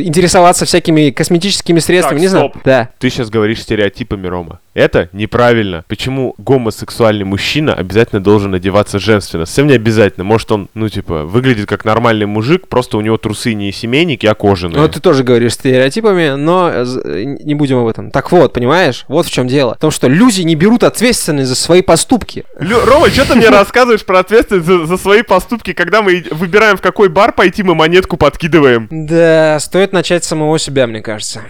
интересоваться 0.00 0.64
всякими 0.64 1.10
косметическими 1.10 1.78
средствами, 1.78 2.18
Так, 2.18 2.22
не 2.22 2.28
знаю. 2.28 2.50
стоп. 2.50 2.62
Да. 2.64 2.90
Ты 2.98 3.10
сейчас 3.10 3.30
говоришь 3.30 3.62
стереотипами, 3.62 4.26
Рома. 4.26 4.60
Это 4.74 5.08
неправильно. 5.12 5.84
Почему 5.88 6.34
гомосексуальный 6.38 7.24
мужчина 7.24 7.72
обязательно 7.74 8.22
должен 8.22 8.54
одеваться 8.54 8.98
женственно? 8.98 9.46
Совсем 9.46 9.68
не 9.68 9.74
обязательно. 9.74 10.24
Может 10.24 10.52
он, 10.52 10.68
ну 10.74 10.88
типа, 10.88 11.24
выглядит 11.24 11.66
как 11.66 11.84
нормальный 11.84 12.26
мужик, 12.26 12.68
просто 12.68 12.98
у 12.98 13.00
него 13.00 13.16
трусы 13.16 13.54
не 13.54 13.72
семейники, 13.72 14.26
а 14.26 14.34
кожаные. 14.34 14.78
Ну, 14.80 14.88
ты 14.88 15.00
тоже 15.00 15.24
говоришь 15.24 15.54
стереотипами, 15.76 16.36
но 16.36 16.70
э, 16.72 16.84
э, 17.04 17.24
не 17.24 17.54
будем 17.54 17.78
об 17.78 17.86
этом. 17.86 18.10
Так 18.10 18.32
вот, 18.32 18.52
понимаешь, 18.52 19.04
вот 19.08 19.26
в 19.26 19.30
чем 19.30 19.46
дело. 19.46 19.74
В 19.74 19.78
том, 19.78 19.90
что 19.90 20.08
люди 20.08 20.40
не 20.42 20.54
берут 20.54 20.82
ответственность 20.84 21.48
за 21.48 21.54
свои 21.54 21.82
поступки. 21.82 22.44
Лё- 22.58 22.84
Рома, 22.84 23.08
что 23.10 23.26
ты 23.26 23.34
мне 23.34 23.48
рассказываешь 23.48 24.04
про 24.04 24.20
ответственность 24.20 24.66
за, 24.66 24.86
за 24.86 24.96
свои 24.96 25.22
поступки, 25.22 25.72
когда 25.72 26.02
мы 26.02 26.24
выбираем, 26.30 26.76
в 26.76 26.80
какой 26.80 27.08
бар 27.08 27.32
пойти, 27.32 27.62
мы 27.62 27.74
монетку 27.74 28.16
подкидываем? 28.16 28.88
Да, 28.90 29.58
стоит 29.60 29.92
начать 29.92 30.24
с 30.24 30.28
самого 30.28 30.58
себя, 30.58 30.86
мне 30.86 31.00
кажется. 31.02 31.42